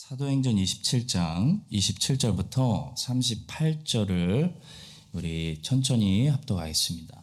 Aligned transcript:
사도행전 0.00 0.54
27장 0.54 1.60
27절부터 1.72 2.94
38절을 2.94 4.54
우리 5.12 5.58
천천히 5.60 6.28
합독하겠습니다. 6.28 7.20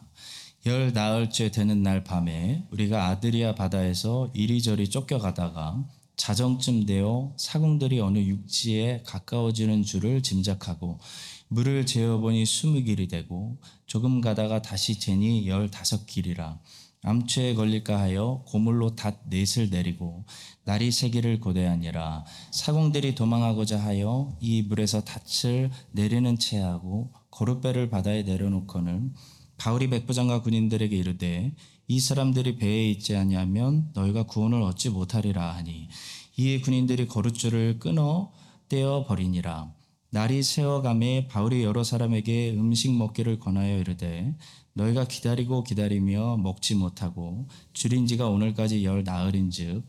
열 0.66 0.92
나흘째 0.92 1.50
되는 1.50 1.82
날 1.82 2.04
밤에 2.04 2.66
우리가 2.70 3.06
아드리아 3.06 3.54
바다에서 3.54 4.30
이리저리 4.34 4.90
쫓겨가다가 4.90 5.86
자정쯤 6.16 6.84
되어 6.84 7.32
사공들이 7.38 7.98
어느 8.00 8.18
육지에 8.18 9.04
가까워지는 9.06 9.82
줄을 9.82 10.22
짐작하고 10.22 11.00
물을 11.48 11.86
재어보니 11.86 12.44
스무 12.44 12.82
길이 12.82 13.08
되고 13.08 13.56
조금 13.86 14.20
가다가 14.20 14.60
다시 14.60 15.00
재니 15.00 15.48
열다섯 15.48 16.04
길이라 16.06 16.60
암초에 17.06 17.54
걸릴까 17.54 18.00
하여 18.00 18.42
고물로 18.48 18.96
닷 18.96 19.20
넷을 19.28 19.70
내리고 19.70 20.24
날이 20.64 20.90
새기를 20.90 21.38
고대하니라. 21.38 22.24
사공들이 22.50 23.14
도망하고자 23.14 23.78
하여 23.78 24.36
이 24.40 24.62
물에서 24.62 25.04
닷을 25.04 25.70
내리는 25.92 26.36
채 26.36 26.58
하고 26.58 27.12
거룻배를 27.30 27.90
바다에 27.90 28.24
내려놓고는 28.24 29.14
바울이 29.56 29.88
백부장과 29.88 30.42
군인들에게 30.42 30.96
이르되 30.96 31.54
이 31.86 32.00
사람들이 32.00 32.56
배에 32.56 32.90
있지 32.90 33.14
아니하면 33.14 33.88
너희가 33.94 34.24
구원을 34.24 34.60
얻지 34.62 34.90
못하리라 34.90 35.54
하니 35.54 35.88
이에 36.36 36.60
군인들이 36.60 37.06
거룻줄을 37.06 37.78
끊어 37.78 38.32
떼어 38.68 39.04
버리니라. 39.06 39.72
날이 40.10 40.42
새어감에 40.42 41.28
바울이 41.28 41.62
여러 41.62 41.84
사람에게 41.84 42.54
음식 42.54 42.92
먹기를 42.92 43.38
권하여 43.38 43.78
이르되 43.78 44.34
너희가 44.76 45.06
기다리고 45.06 45.64
기다리며 45.64 46.36
먹지 46.36 46.74
못하고 46.74 47.48
줄인 47.72 48.06
지가 48.06 48.28
오늘까지 48.28 48.84
열 48.84 49.04
나흘인즉 49.04 49.82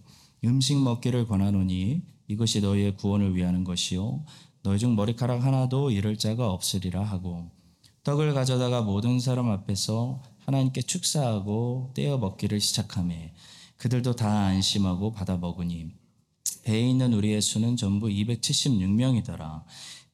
음식 0.45 0.82
먹기를 0.82 1.28
권하노니 1.28 2.04
이것이 2.28 2.62
너희의 2.62 2.95
구원을 2.95 3.36
위하는 3.36 3.66
것이요 3.66 4.23
너희 4.64 4.80
중 4.80 4.95
머리카락 4.95 5.44
하나도 5.44 5.92
잃을 5.92 6.17
자가 6.17 6.52
없으리라 6.52 7.03
하고 7.03 7.52
떡을 8.03 8.34
가져다가 8.34 8.81
모든 8.81 9.20
사람 9.20 9.50
앞에서 9.52 10.22
하나님께 10.45 10.81
축사하고 10.84 11.92
떼어 11.94 12.17
먹기를 12.17 12.61
시작하매 12.61 13.33
그들도 13.76 14.16
다 14.16 14.45
안심하고 14.45 15.11
받아 15.11 15.36
먹으니 15.36 15.92
배에 16.64 16.89
있는 16.89 17.14
우리의 17.14 17.42
수는 17.42 17.78
전부 17.78 18.08
276명이더라. 18.08 19.64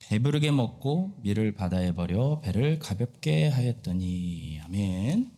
배부르게 0.07 0.51
먹고 0.51 1.17
밀을 1.21 1.53
바다에 1.53 1.93
버려 1.93 2.39
배를 2.41 2.79
가볍게 2.79 3.47
하였더니 3.47 4.59
아멘. 4.65 5.31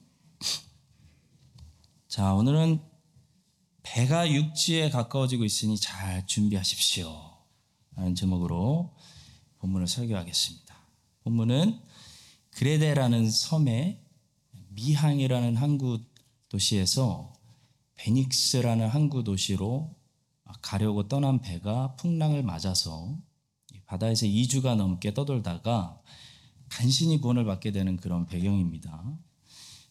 자 2.08 2.34
오늘은 2.34 2.82
배가 3.84 4.32
육지에 4.32 4.90
가까워지고 4.90 5.46
있으니 5.46 5.78
잘 5.78 6.26
준비하십시오. 6.26 7.08
라는 7.96 8.16
제목으로 8.16 8.96
본문을 9.60 9.88
설교하겠습니다. 9.88 10.76
본문은 11.24 11.80
그레데라는 12.52 13.30
섬의 13.30 14.02
미항이라는 14.70 15.56
항구 15.56 16.02
도시에서 16.50 17.34
베닉스라는 17.96 18.88
항구 18.88 19.24
도시로 19.24 19.96
가려고 20.62 21.08
떠난 21.08 21.40
배가 21.40 21.96
풍랑을 21.96 22.44
맞아서 22.44 23.18
바다에서 23.96 24.26
2주가 24.26 24.76
넘게 24.76 25.14
떠돌다가 25.14 26.02
간신히 26.70 27.22
구원을 27.22 27.46
받게 27.46 27.72
되는 27.72 27.96
그런 27.98 28.26
배경입니다. 28.26 29.04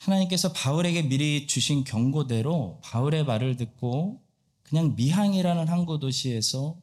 하나님께서 0.00 0.52
바울에게 0.52 1.08
미리 1.08 1.46
주신 1.46 1.84
경고대로 1.84 2.80
바울의 2.82 3.24
말을 3.24 3.56
듣고 3.56 4.22
그냥 4.62 4.94
미항이라는 4.96 5.68
항구 5.68 5.98
도시에서 5.98 6.76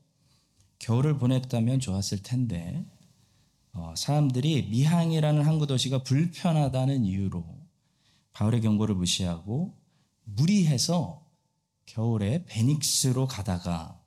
겨울을 0.79 1.19
보냈다면 1.19 1.79
좋았을 1.79 2.23
텐데 2.23 2.83
어, 3.73 3.93
사람들이 3.95 4.69
미항이라는 4.69 5.45
항구 5.45 5.67
도시가 5.67 6.03
불편하다는 6.03 7.05
이유로 7.05 7.45
바울의 8.33 8.61
경고를 8.61 8.95
무시하고 8.95 9.77
무리해서 10.23 11.23
겨울에 11.85 12.45
베닉스로 12.45 13.27
가다가 13.27 13.71
아, 13.71 14.00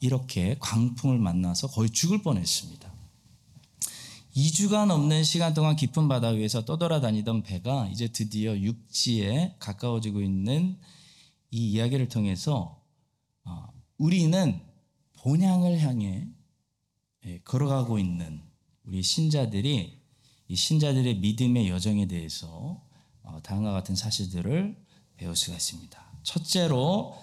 이렇게 0.00 0.56
광풍을 0.58 1.18
만나서 1.18 1.68
거의 1.68 1.90
죽을 1.90 2.22
뻔했습니다. 2.22 2.92
2주가 4.36 4.86
넘는 4.86 5.24
시간 5.24 5.52
동안 5.52 5.76
깊은 5.76 6.08
바다 6.08 6.28
위에서 6.28 6.64
떠돌아다니던 6.64 7.42
배가 7.42 7.88
이제 7.88 8.08
드디어 8.08 8.58
육지에 8.58 9.56
가까워지고 9.58 10.22
있는 10.22 10.78
이 11.50 11.70
이야기를 11.72 12.08
통해서 12.08 12.82
아, 13.44 13.68
우리는 13.98 14.60
본향을 15.18 15.80
향해 15.80 16.28
예, 17.26 17.38
걸어가고 17.40 17.98
있는 17.98 18.42
우리 18.84 19.02
신자들이 19.02 20.00
이 20.48 20.56
신자들의 20.56 21.18
믿음의 21.18 21.68
여정에 21.68 22.06
대해서 22.06 22.82
어, 23.22 23.38
다음과 23.42 23.72
같은 23.72 23.94
사실들을 23.94 24.76
배울 25.16 25.36
수가 25.36 25.56
있습니다. 25.56 26.12
첫째로 26.22 27.16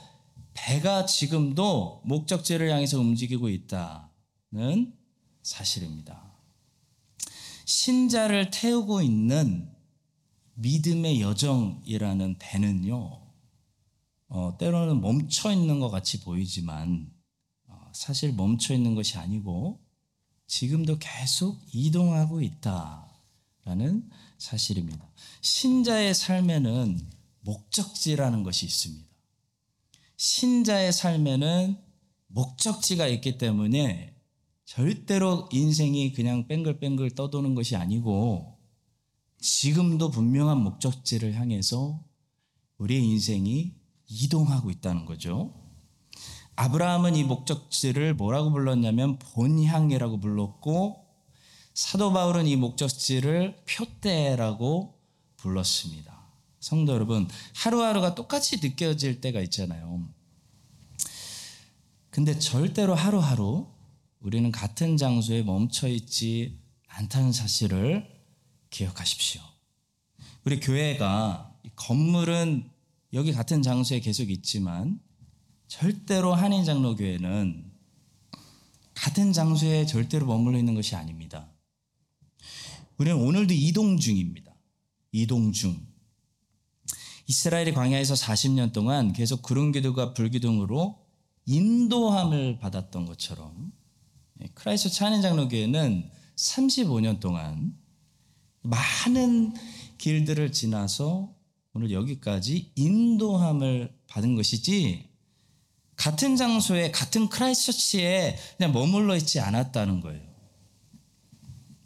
배가 0.65 1.05
지금도 1.05 2.01
목적지를 2.05 2.69
향해서 2.69 2.99
움직이고 2.99 3.49
있다는 3.49 4.93
사실입니다. 5.41 6.21
신자를 7.65 8.49
태우고 8.51 9.01
있는 9.01 9.71
믿음의 10.55 11.21
여정이라는 11.21 12.37
배는요, 12.39 13.21
어, 14.27 14.57
때로는 14.59 15.01
멈춰 15.01 15.51
있는 15.51 15.79
것 15.79 15.89
같이 15.89 16.19
보이지만, 16.21 17.09
어, 17.67 17.91
사실 17.93 18.33
멈춰 18.33 18.73
있는 18.73 18.95
것이 18.95 19.17
아니고, 19.17 19.79
지금도 20.47 20.97
계속 20.99 21.61
이동하고 21.71 22.41
있다라는 22.41 24.09
사실입니다. 24.37 25.09
신자의 25.41 26.13
삶에는 26.13 26.99
목적지라는 27.41 28.43
것이 28.43 28.65
있습니다. 28.65 29.08
신자의 30.19 30.91
삶에는 30.91 31.77
목적지가 32.27 33.07
있기 33.07 33.37
때문에 33.37 34.13
절대로 34.65 35.47
인생이 35.49 36.11
그냥 36.11 36.45
뺑글뺑글 36.45 37.11
떠도는 37.11 37.55
것이 37.55 37.77
아니고 37.77 38.59
지금도 39.39 40.11
분명한 40.11 40.61
목적지를 40.61 41.35
향해서 41.35 42.03
우리의 42.79 43.01
인생이 43.01 43.73
이동하고 44.09 44.71
있다는 44.71 45.05
거죠. 45.05 45.53
아브라함은 46.57 47.15
이 47.15 47.23
목적지를 47.23 48.13
뭐라고 48.13 48.51
불렀냐면 48.51 49.19
본향이라고 49.19 50.19
불렀고 50.19 51.07
사도 51.73 52.11
바울은 52.11 52.45
이 52.45 52.57
목적지를 52.57 53.63
표대라고 53.65 54.99
불렀습니다. 55.37 56.18
성도 56.59 56.93
여러분, 56.93 57.27
하루하루가 57.55 58.15
똑같이 58.15 58.57
느껴질 58.61 59.21
때가 59.21 59.41
있잖아요. 59.41 60.07
근데 62.09 62.37
절대로 62.37 62.95
하루하루 62.95 63.67
우리는 64.19 64.51
같은 64.51 64.97
장소에 64.97 65.43
멈춰 65.43 65.87
있지 65.87 66.59
않다는 66.87 67.31
사실을 67.31 68.05
기억하십시오. 68.69 69.41
우리 70.43 70.59
교회가 70.59 71.55
건물은 71.75 72.69
여기 73.13 73.31
같은 73.31 73.61
장소에 73.61 73.99
계속 73.99 74.29
있지만 74.29 74.99
절대로 75.67 76.33
한인장로교회는 76.33 77.71
같은 78.93 79.31
장소에 79.31 79.85
절대로 79.85 80.25
머물러 80.25 80.57
있는 80.57 80.75
것이 80.75 80.95
아닙니다. 80.95 81.47
우리는 82.97 83.17
오늘도 83.17 83.53
이동 83.53 83.97
중입니다. 83.97 84.53
이동 85.11 85.53
중. 85.53 85.88
이스라엘이 87.29 87.73
광야에서 87.73 88.15
40년 88.15 88.73
동안 88.73 89.13
계속 89.13 89.43
구름 89.43 89.71
기둥과 89.71 90.15
불 90.15 90.29
기둥으로 90.31 90.97
인도함을 91.45 92.57
받았던 92.57 93.05
것처럼 93.05 93.71
예, 94.41 94.47
크라이스트처치 94.55 95.21
장로교회는 95.21 96.09
35년 96.35 97.19
동안 97.19 97.77
많은 98.63 99.53
길들을 99.99 100.51
지나서 100.51 101.31
오늘 101.73 101.91
여기까지 101.91 102.71
인도함을 102.73 103.93
받은 104.07 104.33
것이지 104.33 105.07
같은 105.97 106.35
장소에 106.35 106.89
같은 106.89 107.29
크라이스처치에 107.29 108.37
그냥 108.57 108.73
머물러 108.73 109.15
있지 109.15 109.39
않았다는 109.39 110.01
거예요. 110.01 110.27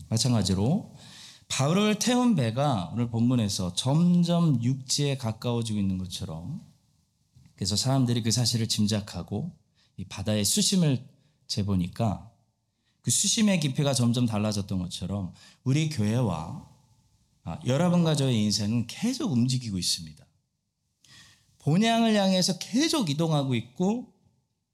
마찬가지로 0.08 0.93
바울을 1.56 2.00
태운 2.00 2.36
배가 2.36 2.90
오늘 2.94 3.12
본문에서 3.12 3.76
점점 3.76 4.64
육지에 4.64 5.18
가까워지고 5.18 5.78
있는 5.78 6.00
것처럼 6.00 6.66
그래서 7.56 7.76
사람들이 7.76 8.24
그 8.24 8.32
사실을 8.32 8.68
짐작하고 8.68 9.52
이 9.98 10.06
바다의 10.06 10.46
수심을 10.46 11.08
재보니까 11.46 12.32
그 13.04 13.12
수심의 13.12 13.60
깊이가 13.60 13.94
점점 13.94 14.26
달라졌던 14.26 14.80
것처럼 14.80 15.32
우리 15.64 15.90
교회와 15.90 16.68
아, 17.44 17.60
여러분과 17.68 18.16
저의 18.16 18.42
인생은 18.46 18.88
계속 18.88 19.32
움직이고 19.32 19.78
있습니다. 19.78 20.26
본향을 21.60 22.16
향해서 22.16 22.58
계속 22.58 23.12
이동하고 23.12 23.54
있고 23.54 24.12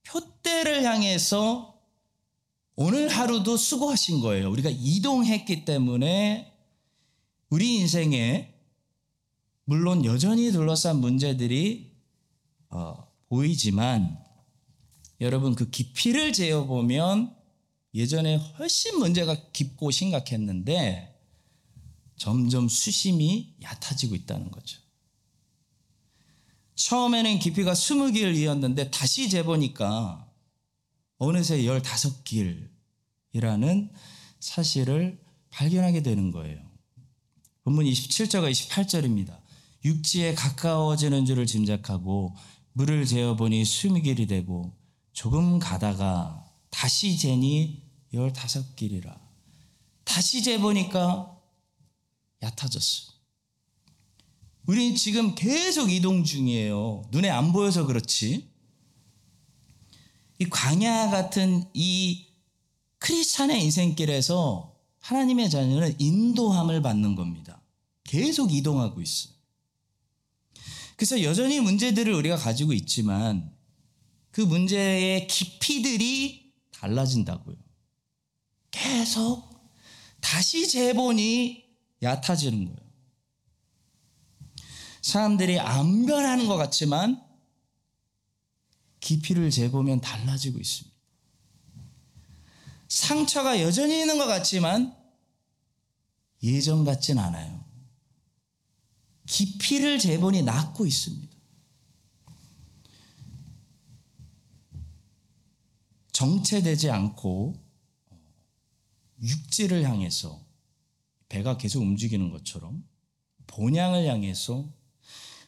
표대를 0.03 0.83
향해서 0.83 1.77
오늘 2.77 3.09
하루도 3.09 3.57
수고하신 3.57 4.21
거예요. 4.21 4.49
우리가 4.49 4.69
이동했기 4.71 5.65
때문에 5.65 6.49
우리 7.49 7.77
인생에 7.77 8.53
물론 9.65 10.05
여전히 10.05 10.51
둘러싼 10.51 10.97
문제들이 10.97 11.95
어, 12.69 13.07
보이지만 13.27 14.17
여러분 15.21 15.55
그 15.55 15.69
깊이를 15.69 16.33
재어 16.33 16.65
보면 16.65 17.35
예전에 17.93 18.35
훨씬 18.35 18.99
문제가 18.99 19.35
깊고 19.51 19.91
심각했는데 19.91 21.19
점점 22.17 22.67
수심이 22.69 23.55
얕아지고 23.61 24.15
있다는 24.15 24.51
거죠. 24.51 24.79
처음에는 26.75 27.39
깊이가 27.39 27.73
20길이었는데 27.73 28.91
다시 28.91 29.29
재보니까 29.29 30.31
어느새 31.17 31.57
15길이라는 31.63 32.69
사실을 34.39 35.19
발견하게 35.49 36.03
되는 36.03 36.31
거예요. 36.31 36.68
본문 37.69 37.85
27절과 37.85 38.51
28절입니다. 38.51 39.37
육지에 39.85 40.33
가까워지는 40.33 41.27
줄을 41.27 41.45
짐작하고 41.45 42.35
물을 42.73 43.05
재어보니 43.05 43.61
20길이 43.61 44.27
되고 44.27 44.75
조금 45.13 45.59
가다가 45.59 46.45
다시 46.71 47.15
재니 47.19 47.83
15길이라. 48.11 49.15
다시 50.03 50.41
재보니까 50.41 51.37
얕아졌어. 52.41 53.13
우리는 54.65 54.95
지금 54.95 55.35
계속 55.35 55.91
이동 55.91 56.23
중이에요. 56.23 57.03
눈에 57.11 57.29
안 57.29 57.53
보여서 57.53 57.85
그렇지. 57.85 58.49
이 60.39 60.45
광야 60.49 61.11
같은 61.11 61.69
이 61.75 62.25
크리스찬의 62.97 63.63
인생길에서 63.63 64.75
하나님의 65.01 65.49
자녀는 65.49 65.95
인도함을 65.99 66.81
받는 66.81 67.15
겁니다. 67.15 67.58
계속 68.09 68.51
이동하고 68.51 69.03
있어요. 69.03 69.35
그래서 70.95 71.21
여전히 71.21 71.59
문제들을 71.59 72.11
우리가 72.11 72.37
가지고 72.37 72.73
있지만 72.73 73.55
그 74.31 74.41
문제의 74.41 75.27
깊이들이 75.27 76.55
달라진다고요. 76.71 77.55
계속 78.71 79.47
다시 80.21 80.67
재본이 80.67 81.63
얕아지는 82.01 82.65
거예요. 82.65 82.89
사람들이 85.03 85.59
안 85.59 86.07
변하는 86.07 86.47
것 86.47 86.57
같지만 86.57 87.23
깊이를 89.01 89.51
재보면 89.51 90.01
달라지고 90.01 90.57
있습니다. 90.57 90.97
상처가 92.87 93.61
여전히 93.61 93.99
있는 93.99 94.17
것 94.17 94.25
같지만 94.25 94.97
예전 96.41 96.83
같진 96.83 97.19
않아요. 97.19 97.68
깊이를 99.29 99.99
재보니 99.99 100.41
낫고 100.41 100.87
있습니다. 100.87 101.29
정체되지 106.11 106.89
않고 106.89 107.55
육지를 109.21 109.83
향해서 109.83 110.43
배가 111.29 111.57
계속 111.57 111.81
움직이는 111.81 112.31
것처럼 112.31 112.83
본향을 113.47 114.07
향해서 114.07 114.67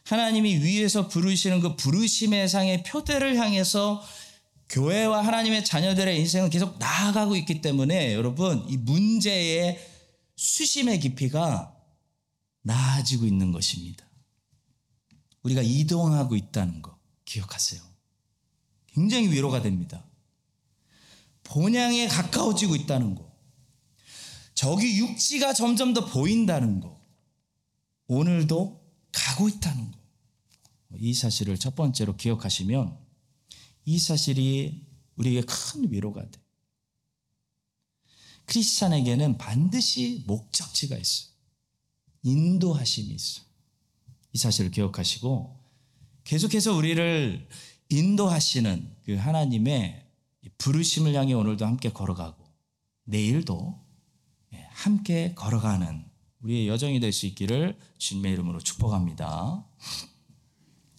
하나님이 0.04 0.58
위에서 0.58 1.08
부르시는 1.08 1.60
그 1.60 1.76
부르심의 1.76 2.48
상의 2.48 2.84
표대를 2.84 3.36
향해서 3.36 4.02
교회와 4.68 5.26
하나님의 5.26 5.64
자녀들의 5.64 6.20
인생은 6.20 6.50
계속 6.50 6.78
나아가고 6.78 7.34
있기 7.36 7.60
때문에 7.60 8.14
여러분 8.14 8.64
이 8.68 8.76
문제의 8.76 9.78
수심의 10.36 11.00
깊이가 11.00 11.71
나아지고 12.62 13.26
있는 13.26 13.52
것입니다. 13.52 14.06
우리가 15.42 15.62
이동하고 15.62 16.36
있다는 16.36 16.82
거 16.82 16.98
기억하세요. 17.24 17.82
굉장히 18.88 19.30
위로가 19.30 19.62
됩니다. 19.62 20.04
본향에 21.44 22.06
가까워지고 22.08 22.76
있다는 22.76 23.14
거. 23.14 23.30
저기 24.54 24.98
육지가 24.98 25.54
점점 25.54 25.92
더 25.92 26.06
보인다는 26.06 26.80
거. 26.80 27.00
오늘도 28.06 28.80
가고 29.10 29.48
있다는 29.48 29.90
거. 29.90 29.98
이 30.98 31.14
사실을 31.14 31.58
첫 31.58 31.74
번째로 31.74 32.16
기억하시면 32.16 32.98
이 33.84 33.98
사실이 33.98 34.86
우리에게 35.16 35.46
큰 35.46 35.90
위로가 35.90 36.22
돼. 36.30 36.40
크리스찬에게는 38.44 39.38
반드시 39.38 40.24
목적지가 40.26 40.96
있어. 40.96 41.31
인도하심이 42.22 43.14
있어. 43.14 43.42
이 44.32 44.38
사실을 44.38 44.70
기억하시고 44.70 45.60
계속해서 46.24 46.74
우리를 46.74 47.48
인도하시는 47.88 48.96
그 49.04 49.16
하나님의 49.16 50.06
부르심을 50.58 51.14
향해 51.14 51.34
오늘도 51.34 51.66
함께 51.66 51.90
걸어가고 51.92 52.42
내일도 53.04 53.78
예, 54.54 54.66
함께 54.70 55.34
걸어가는 55.34 56.04
우리의 56.40 56.68
여정이 56.68 57.00
될 57.00 57.12
수 57.12 57.26
있기를 57.26 57.78
주님의 57.98 58.32
이름으로 58.32 58.60
축복합니다. 58.60 59.64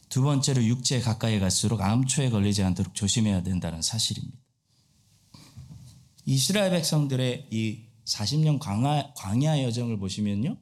두 0.09 0.21
번째로 0.21 0.63
육지에 0.63 1.01
가까이 1.01 1.39
갈수록 1.39 1.81
암초에 1.81 2.29
걸리지 2.29 2.63
않도록 2.63 2.93
조심해야 2.93 3.41
된다는 3.43 3.81
사실입니다. 3.81 4.37
이스라엘 6.25 6.71
백성들의 6.71 7.47
이 7.51 7.85
40년 8.05 8.59
광야, 8.59 9.13
광야 9.15 9.63
여정을 9.63 9.97
보시면요. 9.97 10.57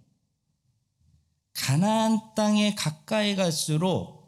가나안 1.54 2.20
땅에 2.36 2.76
가까이 2.76 3.36
갈수록 3.36 4.22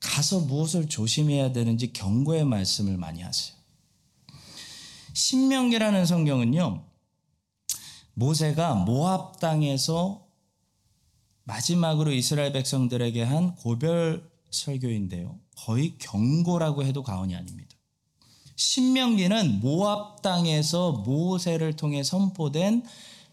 가서 0.00 0.40
무엇을 0.40 0.88
조심해야 0.88 1.52
되는지 1.52 1.92
경고의 1.92 2.44
말씀을 2.44 2.96
많이 2.96 3.22
하세요. 3.22 3.56
신명기라는 5.12 6.06
성경은요. 6.06 6.84
모세가 8.14 8.74
모압 8.74 9.40
땅에서 9.40 10.26
마지막으로 11.44 12.12
이스라엘 12.12 12.52
백성들에게 12.52 13.22
한 13.22 13.54
고별 13.54 14.30
설교인데요. 14.50 15.38
거의 15.56 15.96
경고라고 15.98 16.84
해도 16.84 17.02
과언이 17.02 17.34
아닙니다. 17.34 17.76
신명기는 18.56 19.60
모압 19.60 20.22
땅에서 20.22 20.92
모세를 20.92 21.76
통해 21.76 22.02
선포된 22.02 22.84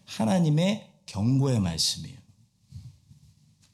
하나님의 0.04 0.93
경고의 1.06 1.60
말씀이에요. 1.60 2.18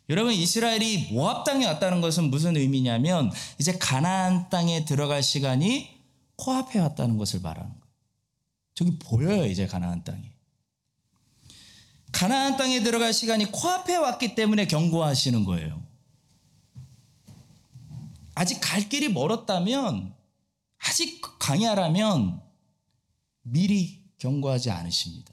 여러분 0.08 0.32
이스라엘이 0.32 1.12
모압 1.12 1.44
땅에 1.44 1.66
왔다는 1.66 2.00
것은 2.00 2.30
무슨 2.30 2.56
의미냐면 2.56 3.30
이제 3.60 3.78
가나안 3.78 4.50
땅에 4.50 4.84
들어갈 4.84 5.22
시간이 5.22 5.88
코앞에 6.37 6.80
왔다는 6.80 7.16
것을 7.16 7.40
말하는 7.40 7.70
거예요. 7.70 7.80
저기 8.75 8.99
보여요 8.99 9.46
이제 9.46 9.66
가나안 9.66 10.02
땅이. 10.02 10.32
가나안 12.12 12.56
땅에 12.56 12.82
들어갈 12.82 13.12
시간이 13.12 13.52
코앞에 13.52 13.96
왔기 13.96 14.34
때문에 14.34 14.66
경고하시는 14.66 15.44
거예요. 15.44 15.80
아직 18.34 18.58
갈 18.60 18.88
길이 18.88 19.08
멀었다면 19.08 20.14
아직 20.78 21.20
강야라면 21.38 22.42
미리 23.42 24.02
경고하지 24.18 24.70
않으십니다. 24.70 25.32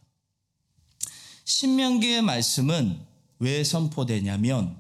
신명기의 1.48 2.24
말씀은 2.24 3.00
왜 3.40 3.64
선포되냐면 3.64 4.78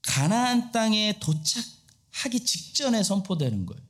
가나안 0.00 0.72
땅에 0.72 1.18
도착하기 1.20 2.42
직전에 2.42 3.02
선포되는 3.02 3.66
거예요. 3.66 3.82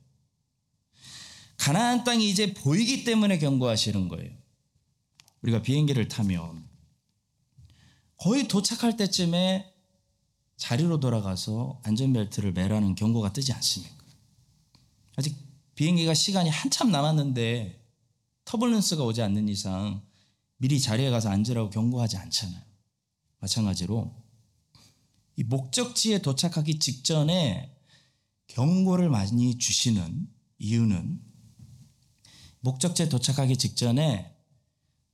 가나안 1.55 2.03
땅이 2.03 2.29
이제 2.29 2.53
보이기 2.53 3.05
때문에 3.05 3.39
경고하시는 3.39 4.09
거예요. 4.09 4.29
우리가 5.41 5.61
비행기를 5.61 6.09
타면 6.09 6.67
거의 8.17 8.49
도착할 8.49 8.97
때쯤에 8.97 9.73
자리로 10.57 10.99
돌아가서 10.99 11.79
안전벨트를 11.85 12.51
매라는 12.51 12.95
경고가 12.95 13.31
뜨지 13.31 13.53
않습니까? 13.53 13.95
아직 15.15 15.33
비행기가 15.75 16.13
시간이 16.13 16.49
한참 16.49 16.91
남았는데 16.91 17.81
터블런스가 18.43 19.05
오지 19.05 19.21
않는 19.21 19.47
이상 19.47 20.08
미리 20.59 20.79
자리에 20.79 21.09
가서 21.09 21.29
앉으라고 21.29 21.69
경고하지 21.69 22.17
않잖아요. 22.17 22.61
마찬가지로 23.39 24.13
이 25.37 25.43
목적지에 25.43 26.19
도착하기 26.19 26.79
직전에 26.79 27.75
경고를 28.47 29.09
많이 29.09 29.57
주시는 29.57 30.27
이유는 30.57 31.21
목적지에 32.59 33.07
도착하기 33.07 33.55
직전에 33.55 34.35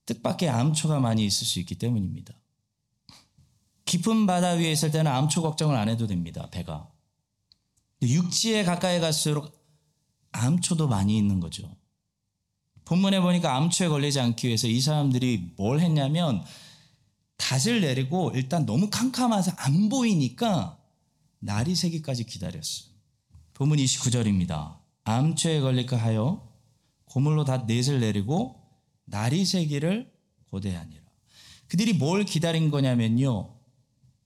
뜻밖의 0.08 0.50
암초가 0.50 1.00
많이 1.00 1.26
있을 1.26 1.46
수 1.46 1.60
있기 1.60 1.76
때문입니다. 1.76 2.34
깊은 3.86 4.26
바다 4.26 4.52
위에 4.52 4.72
있을 4.72 4.90
때는 4.90 5.12
암초 5.12 5.44
걱정을 5.44 5.76
안 5.76 5.90
해도 5.90 6.08
됩니다. 6.08 6.50
배가. 6.50 6.92
육지에 8.02 8.64
가까이 8.64 9.00
갈수록 9.00 9.52
암초도 10.32 10.88
많이 10.88 11.18
있는 11.18 11.40
거죠. 11.40 11.76
본문에 12.86 13.20
보니까 13.20 13.56
암초에 13.56 13.88
걸리지 13.88 14.20
않기 14.20 14.48
위해서 14.48 14.68
이 14.68 14.80
사람들이 14.80 15.54
뭘 15.58 15.80
했냐면 15.80 16.44
닷을 17.38 17.82
내리고 17.82 18.32
일단 18.36 18.66
너무 18.66 18.90
캄캄해서 18.90 19.52
안 19.58 19.90
보이니까 19.90 20.80
날이 21.40 21.76
새기까지 21.76 22.26
기다렸어요. 22.26 22.90
본문 23.54 23.78
29절입니다. 23.78 24.78
암초에 25.04 25.62
걸릴까 25.62 25.98
하여 25.98 26.52
고물로 27.06 27.44
닷 27.46 27.66
넷을 27.66 28.00
내리고 28.00 28.62
날이 29.06 29.46
새기를 29.46 30.12
고대하니라. 30.50 31.02
그들이 31.68 31.94
뭘 31.94 32.24
기다린 32.24 32.70
거냐면요. 32.70 33.56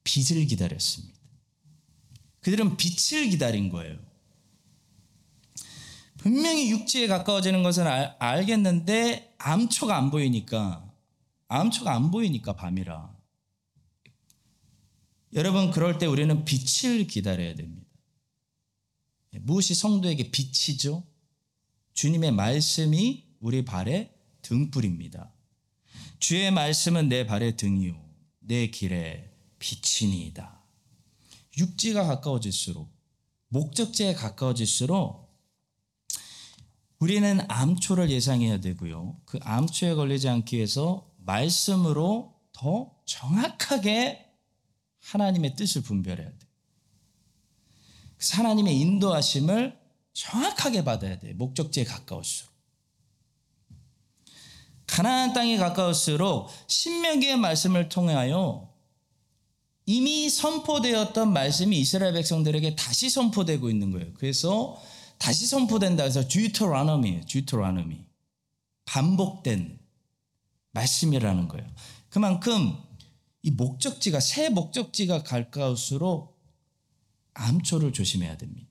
빛을 0.04 0.46
기다렸습니다. 0.46 1.18
그들은 2.42 2.78
빛을 2.78 3.30
기다린 3.30 3.70
거예요. 3.70 4.09
분명히 6.20 6.70
육지에 6.70 7.08
가까워지는 7.08 7.64
것은 7.64 7.88
알, 7.88 8.16
알겠는데 8.20 9.36
암초가 9.38 9.98
안 9.98 10.12
보이니까 10.12 10.86
암초가 11.48 11.96
안 11.96 12.12
보이니까 12.12 12.54
밤이라. 12.54 13.18
여러분 15.34 15.72
그럴 15.72 15.98
때 15.98 16.06
우리는 16.06 16.44
빛을 16.44 17.08
기다려야 17.08 17.56
됩니다. 17.56 17.88
무엇이 19.32 19.74
성도에게 19.74 20.32
빛이죠? 20.32 21.04
주님의 21.94 22.32
말씀이 22.34 23.26
우리 23.40 23.64
발의 23.64 24.14
등불입니다. 24.42 25.32
주의 26.20 26.52
말씀은 26.52 27.08
내 27.08 27.26
발의 27.26 27.56
등이요 27.56 27.96
내 28.40 28.68
길에 28.68 29.32
빛이니이다. 29.60 30.62
육지가 31.58 32.04
가까워질수록 32.04 32.92
목적지에 33.48 34.14
가까워질수록 34.16 35.29
우리는 37.00 37.40
암초를 37.48 38.10
예상해야 38.10 38.60
되고요. 38.60 39.18
그 39.26 39.40
암초에 39.42 39.96
걸리지 39.96 40.28
않기 40.28 40.58
위해서 40.58 41.10
말씀으로 41.18 42.36
더 42.52 42.92
정확하게 43.06 44.26
하나님의 45.00 45.56
뜻을 45.56 45.82
분별해야 45.82 46.28
돼요. 46.28 46.40
하나님의 48.34 48.78
인도하심을 48.78 49.80
정확하게 50.14 50.84
받아야 50.84 51.20
돼요. 51.20 51.34
목적지에 51.38 51.86
가까울수록. 51.86 52.54
가나안 54.86 55.34
땅에 55.34 55.56
가까울수록 55.56 56.50
신명기의 56.68 57.38
말씀을 57.38 57.88
통하여 57.88 58.74
이미 59.86 60.30
선포되었던 60.30 61.32
말씀이 61.32 61.80
이스라엘 61.80 62.14
백성들에게 62.14 62.76
다시 62.76 63.10
선포되고 63.10 63.70
있는 63.70 63.92
거예요. 63.92 64.14
그래서 64.16 64.82
다시 65.20 65.46
선포된다 65.46 66.04
해서. 66.04 66.28
듀토라노미. 66.28 68.06
반복된 68.86 69.78
말씀이라는 70.72 71.48
거예요. 71.48 71.68
그만큼 72.10 72.76
이 73.44 73.52
목적지가 73.52 74.20
새 74.20 74.50
목적지가 74.50 75.24
가까울수록 75.24 76.40
암초를 77.36 77.94
조심해야 77.94 78.38
됩니다. 78.38 78.68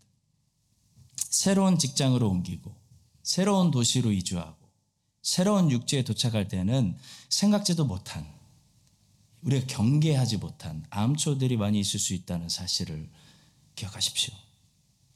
새로운 1.16 1.78
직장으로 1.78 2.28
옮기고 2.28 2.74
새로운 3.22 3.70
도시로 3.70 4.10
이주하고 4.10 4.56
새로운 5.22 5.70
육지에 5.70 6.02
도착할 6.02 6.48
때는 6.48 6.96
생각지도 7.28 7.84
못한 7.84 8.26
우리가 9.42 9.66
경계하지 9.66 10.38
못한 10.38 10.84
암초들이 10.90 11.56
많이 11.56 11.78
있을 11.78 12.00
수 12.00 12.14
있다는 12.14 12.48
사실을 12.48 13.08
기억하십시오. 13.74 14.34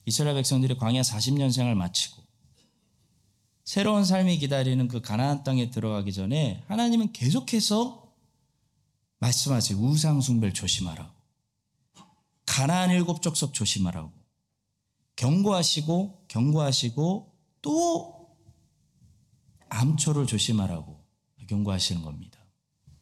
이스라엘 0.04 0.34
백성들이 0.36 0.76
광야 0.76 1.02
40년 1.02 1.52
생을 1.52 1.74
마치고 1.74 2.22
새로운 3.64 4.04
삶이 4.04 4.38
기다리는 4.38 4.88
그 4.88 5.00
가나안 5.00 5.44
땅에 5.44 5.70
들어가기 5.70 6.12
전에 6.12 6.62
하나님은 6.66 7.12
계속해서 7.12 8.12
말씀하세요. 9.20 9.78
우상 9.78 10.20
숭배를 10.20 10.52
조심하라고. 10.52 11.12
가나안 12.44 12.90
일곱 12.90 13.22
족속 13.22 13.54
조심하라고. 13.54 14.12
경고하시고 15.14 16.24
경고하시고 16.26 17.38
또 17.62 18.36
암초를 19.68 20.26
조심하라고 20.26 21.00
경고하시는 21.48 22.02
겁니다. 22.02 22.38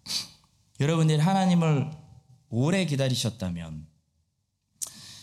여러분들이 0.78 1.19
하나님을 1.19 1.90
오래 2.50 2.85
기다리셨다면 2.85 3.87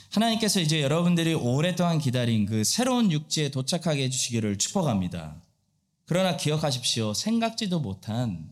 하나님께서 0.10 0.60
이제 0.60 0.82
여러분들이 0.82 1.34
오랫동안 1.34 2.00
기다린 2.00 2.46
그 2.46 2.64
새로운 2.64 3.12
육지에 3.12 3.50
도착하게 3.50 4.04
해주시기를 4.04 4.58
축복합니다. 4.58 5.42
그러나 6.06 6.38
기억하십시오. 6.38 7.14
생각지도 7.14 7.80
못한 7.80 8.50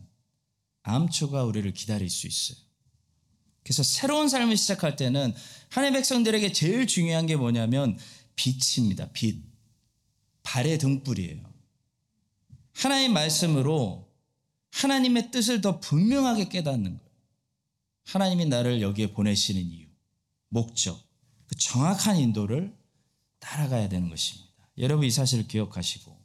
암초가 0.82 1.44
우리를 1.44 1.72
기다릴 1.72 2.10
수 2.10 2.26
있어요. 2.26 2.58
그래서 3.62 3.82
새로운 3.82 4.28
삶을 4.28 4.56
시작할 4.56 4.94
때는 4.96 5.34
하나님 5.70 5.94
백성들에게 5.94 6.52
제일 6.52 6.86
중요한 6.86 7.26
게 7.26 7.36
뭐냐면 7.36 7.98
빛입니다. 8.36 9.10
빛. 9.12 9.42
발의 10.42 10.78
등불이에요. 10.78 11.42
하나님 12.72 13.14
말씀으로 13.14 14.06
하나님의 14.70 15.30
뜻을 15.30 15.62
더 15.62 15.80
분명하게 15.80 16.48
깨닫는 16.50 16.98
거예요. 16.98 17.10
하나님이 18.04 18.46
나를 18.46 18.82
여기에 18.82 19.12
보내시는 19.12 19.62
이유, 19.62 19.86
목적, 20.48 21.05
그 21.46 21.54
정확한 21.56 22.16
인도를 22.16 22.76
따라가야 23.38 23.88
되는 23.88 24.08
것입니다. 24.08 24.52
여러분 24.78 25.06
이 25.06 25.10
사실을 25.10 25.46
기억하시고 25.46 26.16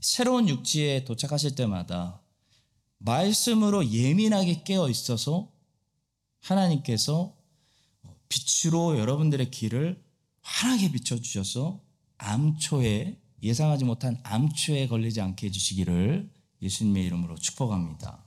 새로운 0.00 0.48
육지에 0.48 1.04
도착하실 1.04 1.54
때마다 1.54 2.20
말씀으로 2.98 3.88
예민하게 3.90 4.62
깨어 4.62 4.88
있어서 4.90 5.50
하나님께서 6.40 7.36
빛으로 8.28 8.98
여러분들의 8.98 9.50
길을 9.50 10.02
환하게 10.42 10.92
비춰주셔서 10.92 11.80
암초에 12.18 13.18
예상하지 13.42 13.84
못한 13.84 14.20
암초에 14.22 14.88
걸리지 14.88 15.20
않게 15.20 15.46
해주시기를 15.46 16.30
예수님의 16.62 17.04
이름으로 17.06 17.36
축복합니다. 17.36 18.22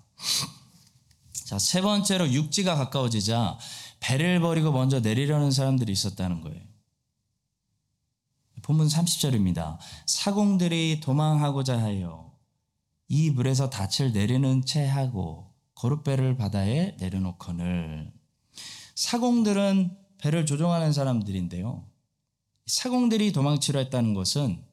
자, 1.45 1.59
세 1.59 1.81
번째로 1.81 2.31
육지가 2.31 2.75
가까워지자 2.75 3.57
배를 4.03 4.41
버리고 4.41 4.73
먼저 4.73 4.99
내리려는 4.99 5.49
사람들이 5.49 5.93
있었다는 5.93 6.41
거예요. 6.41 6.61
본문 8.61 8.87
30절입니다. 8.87 9.77
사공들이 10.05 10.99
도망하고자 10.99 11.81
하여 11.81 12.33
이 13.07 13.29
물에서 13.29 13.69
닻을 13.69 14.11
내리는 14.11 14.65
채 14.65 14.85
하고 14.85 15.53
거룻배를 15.75 16.35
바다에 16.35 16.97
내려놓거늘 16.99 18.11
사공들은 18.95 19.97
배를 20.17 20.45
조종하는 20.45 20.91
사람들인데요. 20.91 21.87
사공들이 22.65 23.31
도망치려 23.31 23.79
했다는 23.79 24.13
것은 24.13 24.65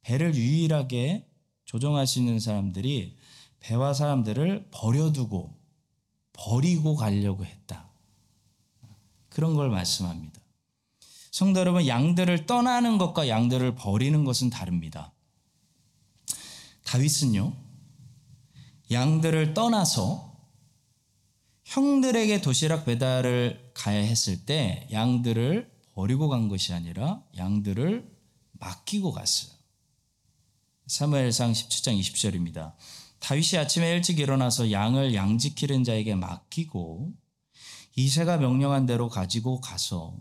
배를 0.00 0.34
유일하게 0.34 1.30
조종할 1.66 2.06
수 2.06 2.18
있는 2.18 2.40
사람들이 2.40 3.18
배와 3.60 3.92
사람들을 3.92 4.70
버려두고 4.70 5.58
버리고 6.32 6.96
가려고 6.96 7.44
했다. 7.44 7.89
그런 9.30 9.54
걸 9.54 9.70
말씀합니다. 9.70 10.38
성도 11.30 11.60
여러분, 11.60 11.86
양들을 11.86 12.46
떠나는 12.46 12.98
것과 12.98 13.28
양들을 13.28 13.76
버리는 13.76 14.24
것은 14.24 14.50
다릅니다. 14.50 15.12
다윗은요, 16.84 17.52
양들을 18.90 19.54
떠나서 19.54 20.36
형들에게 21.64 22.40
도시락 22.40 22.84
배달을 22.84 23.70
가야 23.74 24.00
했을 24.00 24.44
때 24.44 24.88
양들을 24.90 25.70
버리고 25.94 26.28
간 26.28 26.48
것이 26.48 26.72
아니라 26.72 27.22
양들을 27.36 28.10
맡기고 28.54 29.12
갔어요. 29.12 29.52
사무엘상 30.88 31.52
17장 31.52 32.00
20절입니다. 32.00 32.74
다윗이 33.20 33.58
아침에 33.60 33.92
일찍 33.92 34.18
일어나서 34.18 34.72
양을 34.72 35.14
양지키는 35.14 35.84
자에게 35.84 36.16
맡기고 36.16 37.12
이세가 37.96 38.38
명령한 38.38 38.86
대로 38.86 39.08
가지고 39.08 39.60
가서 39.60 40.16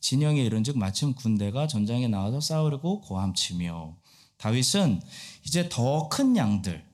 진영에 0.00 0.40
이른즉 0.42 0.78
마침 0.78 1.14
군대가 1.14 1.66
전장에 1.66 2.08
나와서 2.08 2.40
싸우려고 2.40 3.00
고함치며 3.00 3.96
다윗은 4.36 5.00
이제 5.44 5.68
더 5.68 6.08
큰 6.08 6.36
양들 6.36 6.86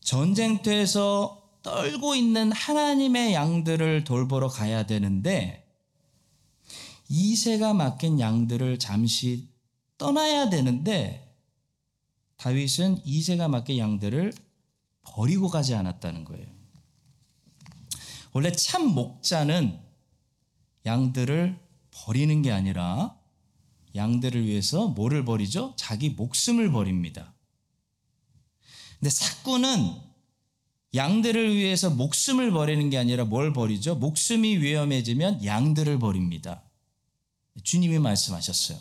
전쟁터에서 0.00 1.42
떨고 1.62 2.14
있는 2.16 2.50
하나님의 2.50 3.34
양들을 3.34 4.04
돌보러 4.04 4.48
가야 4.48 4.84
되는데 4.86 5.68
이세가 7.08 7.74
맡긴 7.74 8.18
양들을 8.18 8.78
잠시 8.78 9.48
떠나야 9.98 10.50
되는데 10.50 11.36
다윗은 12.36 13.02
이세가 13.04 13.48
맡긴 13.48 13.78
양들을 13.78 14.32
버리고 15.02 15.48
가지 15.48 15.74
않았다는 15.74 16.24
거예요. 16.24 16.51
원래 18.32 18.50
참 18.52 18.86
목자는 18.86 19.78
양들을 20.86 21.58
버리는 21.90 22.42
게 22.42 22.50
아니라 22.50 23.16
양들을 23.94 24.46
위해서 24.46 24.88
뭐를 24.88 25.24
버리죠? 25.24 25.74
자기 25.76 26.10
목숨을 26.10 26.72
버립니다. 26.72 27.34
근데 28.98 29.10
사꾼은 29.10 30.00
양들을 30.94 31.56
위해서 31.56 31.90
목숨을 31.90 32.52
버리는 32.52 32.88
게 32.90 32.98
아니라 32.98 33.24
뭘 33.24 33.52
버리죠? 33.52 33.96
목숨이 33.96 34.58
위험해지면 34.58 35.44
양들을 35.44 35.98
버립니다. 35.98 36.62
주님이 37.62 37.98
말씀하셨어요. 37.98 38.78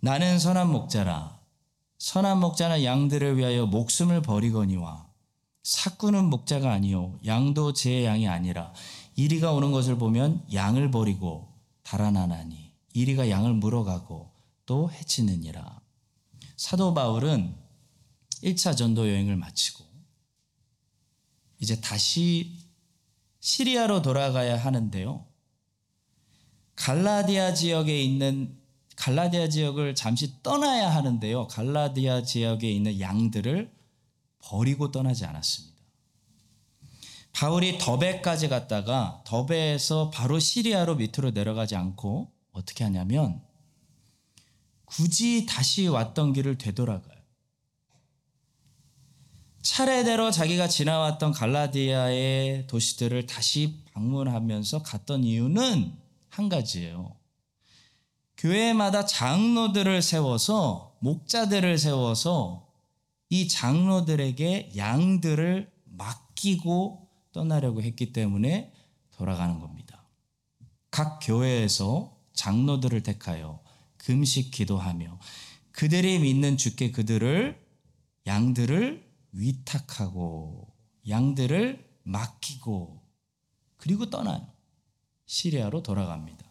나는 0.00 0.38
선한 0.38 0.70
목자라. 0.70 1.40
선한 1.98 2.38
목자는 2.40 2.84
양들을 2.84 3.36
위하여 3.38 3.66
목숨을 3.66 4.22
버리거니와 4.22 5.05
사꾼은 5.66 6.30
목자가 6.30 6.70
아니요 6.70 7.18
양도 7.26 7.72
제 7.72 8.04
양이 8.04 8.28
아니라 8.28 8.72
이리가 9.16 9.52
오는 9.52 9.72
것을 9.72 9.98
보면 9.98 10.46
양을 10.52 10.92
버리고 10.92 11.52
달아나나니 11.82 12.72
이리가 12.92 13.28
양을 13.28 13.54
물어가고 13.54 14.30
또 14.64 14.92
해치느니라. 14.92 15.80
사도 16.56 16.94
바울은 16.94 17.56
1차 18.44 18.76
전도 18.76 19.08
여행을 19.08 19.34
마치고 19.34 19.84
이제 21.58 21.80
다시 21.80 22.60
시리아로 23.40 24.02
돌아가야 24.02 24.56
하는데요. 24.56 25.26
갈라디아 26.76 27.54
지역에 27.54 28.00
있는 28.04 28.56
갈라디아 28.94 29.48
지역을 29.48 29.96
잠시 29.96 30.40
떠나야 30.44 30.94
하는데요. 30.94 31.48
갈라디아 31.48 32.22
지역에 32.22 32.70
있는 32.70 33.00
양들을 33.00 33.75
버리고 34.46 34.90
떠나지 34.92 35.24
않았습니다. 35.24 35.76
바울이 37.32 37.78
더베까지 37.78 38.48
갔다가 38.48 39.22
더베에서 39.26 40.10
바로 40.10 40.38
시리아로 40.38 40.94
밑으로 40.94 41.32
내려가지 41.32 41.76
않고 41.76 42.32
어떻게 42.52 42.84
하냐면 42.84 43.42
굳이 44.86 45.44
다시 45.44 45.86
왔던 45.86 46.32
길을 46.32 46.56
되돌아가요. 46.58 47.16
차례대로 49.60 50.30
자기가 50.30 50.68
지나왔던 50.68 51.32
갈라디아의 51.32 52.68
도시들을 52.68 53.26
다시 53.26 53.82
방문하면서 53.92 54.82
갔던 54.82 55.24
이유는 55.24 55.92
한 56.28 56.48
가지예요. 56.48 57.16
교회마다 58.38 59.04
장로들을 59.04 60.00
세워서 60.02 60.96
목자들을 61.00 61.78
세워서 61.78 62.65
이 63.28 63.48
장로들에게 63.48 64.72
양들을 64.76 65.72
맡기고 65.84 67.08
떠나려고 67.32 67.82
했기 67.82 68.12
때문에 68.12 68.72
돌아가는 69.10 69.58
겁니다. 69.58 70.04
각 70.90 71.18
교회에서 71.22 72.16
장로들을 72.32 73.02
택하여 73.02 73.62
금식 73.96 74.50
기도하며 74.50 75.18
그들이 75.72 76.18
믿는 76.20 76.56
주께 76.56 76.90
그들을 76.90 77.60
양들을 78.26 79.06
위탁하고 79.32 80.72
양들을 81.08 81.84
맡기고 82.04 83.02
그리고 83.76 84.08
떠나요. 84.08 84.46
시리아로 85.26 85.82
돌아갑니다. 85.82 86.45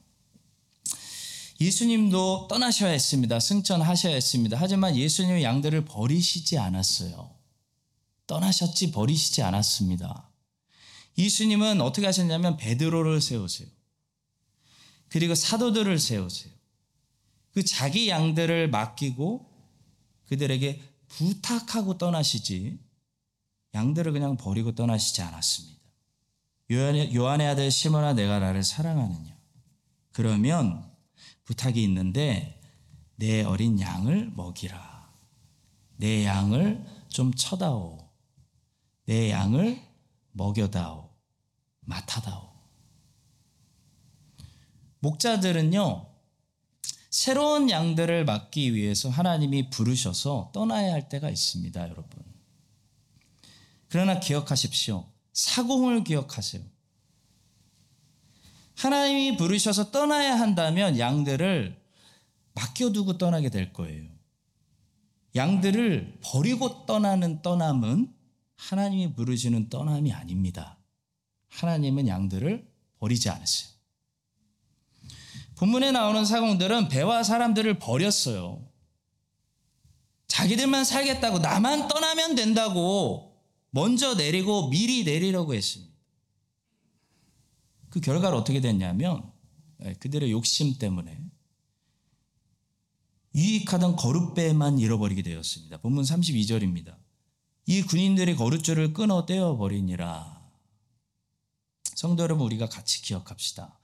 예수님도 1.59 2.47
떠나셔야 2.49 2.91
했습니다. 2.91 3.39
승천하셔야 3.39 4.13
했습니다. 4.13 4.57
하지만 4.59 4.95
예수님이 4.95 5.43
양들을 5.43 5.85
버리시지 5.85 6.57
않았어요. 6.57 7.33
떠나셨지 8.27 8.91
버리시지 8.91 9.41
않았습니다. 9.41 10.29
예수님은 11.17 11.79
어떻게 11.81 12.05
하셨냐면 12.05 12.57
베드로를 12.57 13.21
세우세요. 13.21 13.69
그리고 15.09 15.33
사도들을 15.33 15.97
세우세요. 15.99 16.51
그 17.51 17.63
자기 17.63 18.09
양들을 18.09 18.69
맡기고 18.69 19.49
그들에게 20.25 20.81
부탁하고 21.07 21.97
떠나시지 21.97 22.77
양들을 23.73 24.11
그냥 24.11 24.35
버리고 24.35 24.75
떠나시지 24.75 25.21
않았습니다. 25.21 25.79
요한의, 26.71 27.15
요한의 27.15 27.47
아들 27.47 27.71
시몬아 27.71 28.13
내가 28.13 28.39
나를 28.39 28.63
사랑하느냐? 28.63 29.37
그러면 30.11 30.94
부탁이 31.45 31.81
있는데 31.83 32.61
내 33.15 33.43
어린 33.43 33.79
양을 33.79 34.31
먹이라. 34.35 35.13
내 35.97 36.25
양을 36.25 36.85
좀 37.07 37.33
쳐다오. 37.33 38.09
내 39.05 39.31
양을 39.31 39.81
먹여다오. 40.31 41.09
맡아다오. 41.81 42.53
목자들은요, 44.99 46.07
새로운 47.11 47.69
양들을 47.69 48.25
맡기 48.25 48.73
위해서 48.73 49.09
하나님이 49.09 49.69
부르셔서 49.69 50.49
떠나야 50.53 50.91
할 50.91 51.07
때가 51.07 51.29
있습니다, 51.29 51.89
여러분. 51.89 52.23
그러나 53.87 54.19
기억하십시오. 54.19 55.07
사공을 55.31 56.03
기억하세요. 56.03 56.74
하나님이 58.75 59.37
부르셔서 59.37 59.91
떠나야 59.91 60.39
한다면 60.39 60.99
양들을 60.99 61.81
맡겨두고 62.53 63.17
떠나게 63.17 63.49
될 63.49 63.73
거예요. 63.73 64.09
양들을 65.35 66.19
버리고 66.23 66.85
떠나는 66.85 67.41
떠남은 67.41 68.13
하나님이 68.55 69.13
부르시는 69.13 69.69
떠남이 69.69 70.13
아닙니다. 70.13 70.77
하나님은 71.49 72.07
양들을 72.07 72.67
버리지 72.99 73.29
않으세요. 73.29 73.69
본문에 75.55 75.91
나오는 75.91 76.25
사공들은 76.25 76.89
배와 76.89 77.23
사람들을 77.23 77.79
버렸어요. 77.79 78.65
자기들만 80.27 80.83
살겠다고 80.83 81.39
나만 81.39 81.87
떠나면 81.87 82.35
된다고 82.35 83.41
먼저 83.69 84.15
내리고 84.15 84.69
미리 84.69 85.03
내리려고 85.03 85.53
했습니다. 85.53 85.94
그 87.95 88.01
결과를 88.01 88.37
어떻게 88.37 88.59
됐냐면 88.59 89.31
예, 89.85 89.93
그들의 89.93 90.29
욕심 90.29 90.77
때문에 90.77 91.17
유익하던 93.33 93.95
거룻배만 93.95 94.79
잃어버리게 94.79 95.21
되었습니다. 95.21 95.77
본문 95.77 96.03
32절입니다. 96.03 96.97
이 97.67 97.83
군인들이 97.83 98.35
거룻줄을 98.35 98.91
끊어 98.91 99.25
떼어버리니라. 99.25 100.45
성도 101.95 102.23
여러분 102.23 102.45
우리가 102.47 102.67
같이 102.67 103.01
기억합시다. 103.01 103.79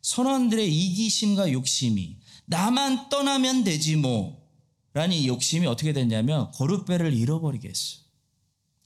선원들의 0.00 0.72
이기심과 0.72 1.50
욕심이 1.50 2.20
나만 2.44 3.08
떠나면 3.08 3.64
되지 3.64 3.96
뭐 3.96 4.48
라는 4.92 5.16
이 5.16 5.26
욕심이 5.26 5.66
어떻게 5.66 5.92
됐냐면 5.92 6.52
거룻배를 6.52 7.12
잃어버리게 7.14 7.68
했어요. 7.68 8.04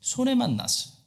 손해만 0.01 0.57
났어요. 0.57 1.00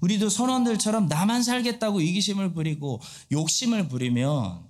우리도 0.00 0.28
선원들처럼 0.30 1.06
나만 1.08 1.42
살겠다고 1.42 2.00
이기심을 2.00 2.52
부리고 2.52 3.00
욕심을 3.32 3.88
부리면 3.88 4.68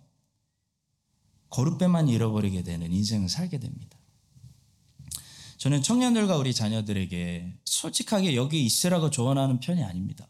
거룻배만 1.50 2.08
잃어버리게 2.08 2.62
되는 2.62 2.92
인생을 2.92 3.28
살게 3.28 3.58
됩니다. 3.58 3.98
저는 5.58 5.82
청년들과 5.82 6.36
우리 6.36 6.54
자녀들에게 6.54 7.58
솔직하게 7.64 8.34
여기 8.34 8.64
있으라고 8.64 9.10
조언하는 9.10 9.60
편이 9.60 9.82
아닙니다. 9.84 10.26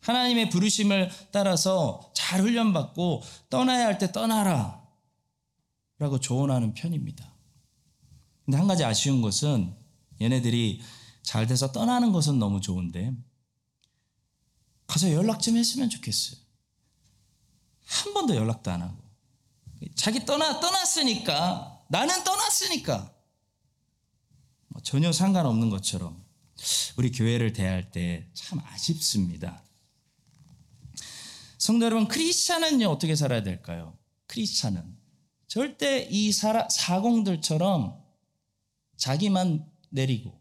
하나님의 0.00 0.50
부르심을 0.50 1.10
따라서 1.32 2.12
잘 2.14 2.40
훈련받고 2.40 3.22
떠나야 3.50 3.86
할 3.86 3.98
때 3.98 4.12
떠나라. 4.12 4.86
라고 5.98 6.20
조언하는 6.20 6.74
편입니다. 6.74 7.34
근데 8.44 8.56
한 8.56 8.68
가지 8.68 8.84
아쉬운 8.84 9.20
것은 9.20 9.74
얘네들이 10.20 10.80
잘 11.22 11.46
돼서 11.46 11.72
떠나는 11.72 12.12
것은 12.12 12.38
너무 12.38 12.60
좋은데 12.60 13.12
가서 14.88 15.12
연락 15.12 15.40
좀 15.40 15.56
했으면 15.56 15.88
좋겠어요. 15.88 16.40
한 17.86 18.12
번도 18.14 18.34
연락도 18.34 18.70
안 18.72 18.82
하고. 18.82 18.96
자기 19.94 20.24
떠나, 20.26 20.58
떠났으니까. 20.58 21.84
나는 21.88 22.24
떠났으니까. 22.24 23.14
뭐 24.68 24.82
전혀 24.82 25.12
상관없는 25.12 25.70
것처럼 25.70 26.22
우리 26.96 27.12
교회를 27.12 27.52
대할 27.52 27.90
때 27.92 28.28
참 28.48 28.60
아쉽습니다. 28.60 29.62
성도 31.58 31.84
여러분, 31.84 32.08
크리스찬은요, 32.08 32.88
어떻게 32.88 33.14
살아야 33.14 33.42
될까요? 33.42 33.94
크리스찬은. 34.26 34.96
절대 35.48 36.08
이 36.10 36.32
사라, 36.32 36.66
사공들처럼 36.70 38.02
자기만 38.96 39.70
내리고, 39.90 40.40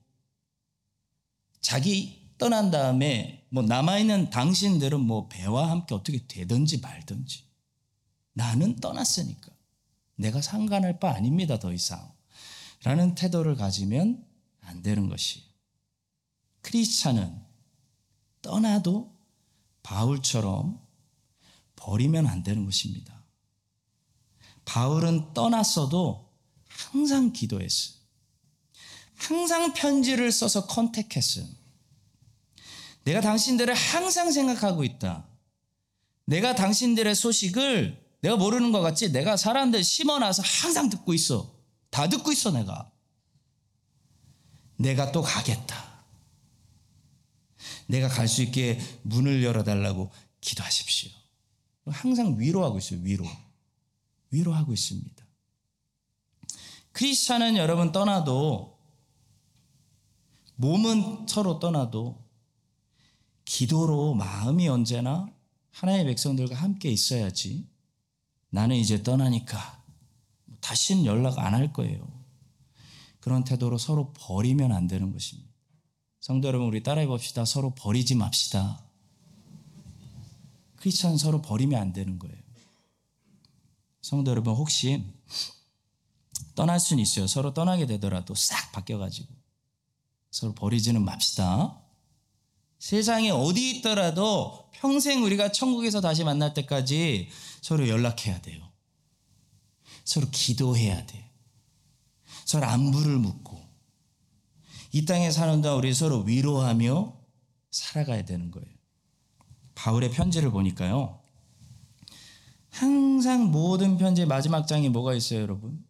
자기 1.60 2.30
떠난 2.38 2.72
다음에 2.72 3.37
뭐 3.50 3.64
남아있는 3.64 4.30
당신들은 4.30 5.00
뭐 5.00 5.28
배와 5.28 5.70
함께 5.70 5.96
어떻게 5.96 6.26
되든지 6.28 6.80
말든지. 6.80 7.44
나는 8.34 8.76
떠났으니까. 8.78 9.52
내가 10.16 10.42
상관할 10.42 11.00
바 11.00 11.12
아닙니다, 11.14 11.60
더 11.60 11.72
이상. 11.74 12.12
라는 12.84 13.16
태도를 13.16 13.56
가지면 13.56 14.26
안 14.62 14.82
되는 14.82 15.10
것이. 15.10 15.44
크리스찬은 16.62 17.42
떠나도 18.42 19.16
바울처럼 19.84 20.82
버리면 21.76 22.28
안 22.28 22.44
되는 22.44 22.66
것입니다. 22.66 23.24
바울은 24.66 25.34
떠났어도 25.34 26.30
항상 26.68 27.32
기도했어요. 27.32 27.98
항상 29.16 29.74
편지를 29.74 30.32
써서 30.32 30.68
컨택했어요. 30.68 31.46
내가 33.08 33.22
당신들을 33.22 33.74
항상 33.74 34.34
생각하고 34.34 34.84
있다. 34.84 35.26
내가 36.26 36.56
당신들의 36.56 37.16
소식을 37.16 38.06
내가 38.20 38.36
모르는 38.36 38.74
것 38.74 38.82
같지? 38.82 39.14
내가 39.14 39.38
사람들 39.38 39.82
심어놔서 39.82 40.44
항상 40.44 40.90
듣고 40.90 41.14
있어. 41.14 41.56
다 41.90 42.10
듣고 42.10 42.34
있어, 42.34 42.52
내가. 42.52 42.92
내가 44.76 45.14
또 45.14 45.22
가겠다. 45.22 46.04
내가 47.88 48.10
갈 48.10 48.28
수 48.28 48.44
있게 48.44 48.78
문을 49.04 49.42
열어달라고 49.42 50.12
기도하십시오. 50.42 51.10
항상 51.86 52.38
위로하고 52.38 52.80
있어요, 52.80 53.00
위로. 53.04 53.26
위로하고 54.32 54.74
있습니다. 54.74 55.26
크리스찬은 56.92 57.56
여러분 57.56 57.94
떠나도 57.94 58.78
몸은 60.58 61.28
서로 61.30 61.60
떠나도 61.60 62.27
기도로 63.48 64.14
마음이 64.14 64.68
언제나 64.68 65.26
하나님의 65.72 66.08
백성들과 66.08 66.54
함께 66.54 66.90
있어야지 66.92 67.66
나는 68.50 68.76
이제 68.76 69.02
떠나니까 69.02 69.84
다시는 70.60 71.06
연락 71.06 71.40
안 71.40 71.54
할 71.54 71.72
거예요. 71.72 72.06
그런 73.22 73.46
태도로 73.46 73.78
서로 73.78 74.12
버리면 74.14 74.74
안 74.74 74.88
되는 74.88 75.14
것입니다. 75.14 75.50
성도 76.20 76.50
여러분, 76.50 76.68
우리 76.68 76.84
따라해 76.84 77.08
봅시다. 77.08 77.46
서로 77.46 77.74
버리지 77.74 78.16
맙시다. 78.16 78.84
크리스찬 80.76 81.18
서로 81.18 81.42
버리면 81.42 81.80
안 81.80 81.94
되는 81.94 82.20
거예요. 82.20 82.38
성도 84.02 84.32
여러분, 84.32 84.56
혹시 84.56 85.06
떠날 86.54 86.82
수는 86.82 87.02
있어요. 87.02 87.28
서로 87.28 87.54
떠나게 87.54 87.86
되더라도 87.86 88.36
싹 88.36 88.74
바뀌어가지고. 88.74 89.34
서로 90.32 90.54
버리지는 90.54 91.02
맙시다. 91.04 91.82
세상에 92.80 93.30
어디 93.32 93.78
있더라도 93.78 94.70
평생 94.74 95.24
우리가 95.24 95.52
천국에서 95.52 96.02
다시 96.02 96.24
만날 96.24 96.54
때까지 96.54 97.30
서로 97.62 97.88
연락해야 97.88 98.42
돼요. 98.42 98.64
서로 100.04 100.28
기도해야 100.32 101.06
돼. 101.06 101.32
서로 102.46 102.66
안부를 102.66 103.18
묻고 103.18 103.62
이 104.94 105.06
땅에 105.06 105.32
사는 105.32 105.62
동안 105.62 105.78
우리 105.80 105.94
서로 105.94 106.20
위로하며 106.22 107.18
살아가야 107.72 108.26
되는 108.26 108.52
거예요. 108.52 108.70
바울의 109.76 110.12
편지를 110.12 110.52
보니까요. 110.52 111.22
항상 112.70 113.52
모든 113.52 113.98
편지의 113.98 114.28
마지막 114.28 114.68
장에 114.68 114.90
뭐가 114.90 115.14
있어요, 115.14 115.42
여러분? 115.42 115.84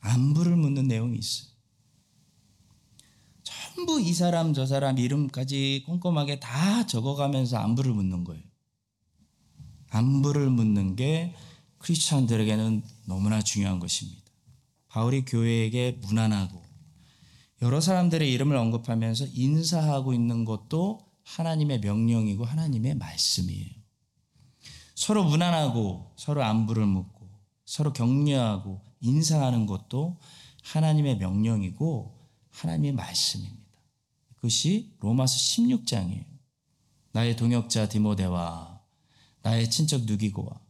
안부를 0.00 0.56
묻는 0.56 0.86
내용이 0.86 1.18
있어요. 1.18 1.53
전부 3.74 4.00
이 4.00 4.14
사람 4.14 4.54
저 4.54 4.66
사람 4.66 4.98
이름까지 4.98 5.82
꼼꼼하게 5.86 6.38
다 6.38 6.86
적어가면서 6.86 7.58
안부를 7.58 7.92
묻는 7.92 8.22
거예요. 8.22 8.40
안부를 9.90 10.48
묻는 10.48 10.94
게 10.94 11.34
크리스천들에게는 11.78 12.84
너무나 13.06 13.42
중요한 13.42 13.80
것입니다. 13.80 14.22
바울이 14.88 15.24
교회에게 15.24 15.98
무난하고 16.02 16.62
여러 17.62 17.80
사람들의 17.80 18.32
이름을 18.32 18.56
언급하면서 18.56 19.26
인사하고 19.34 20.14
있는 20.14 20.44
것도 20.44 21.00
하나님의 21.24 21.80
명령이고 21.80 22.44
하나님의 22.44 22.94
말씀이에요. 22.94 23.70
서로 24.94 25.24
무난하고 25.24 26.12
서로 26.16 26.44
안부를 26.44 26.86
묻고 26.86 27.28
서로 27.64 27.92
격려하고 27.92 28.80
인사하는 29.00 29.66
것도 29.66 30.20
하나님의 30.62 31.18
명령이고 31.18 32.14
하나님의 32.50 32.92
말씀입니다. 32.92 33.63
그것이 34.44 34.92
로마서 35.00 35.38
16장이에요. 35.38 36.26
나의 37.12 37.34
동역자 37.34 37.88
디모데와 37.88 38.78
나의 39.40 39.70
친척 39.70 40.02
누기고와 40.04 40.60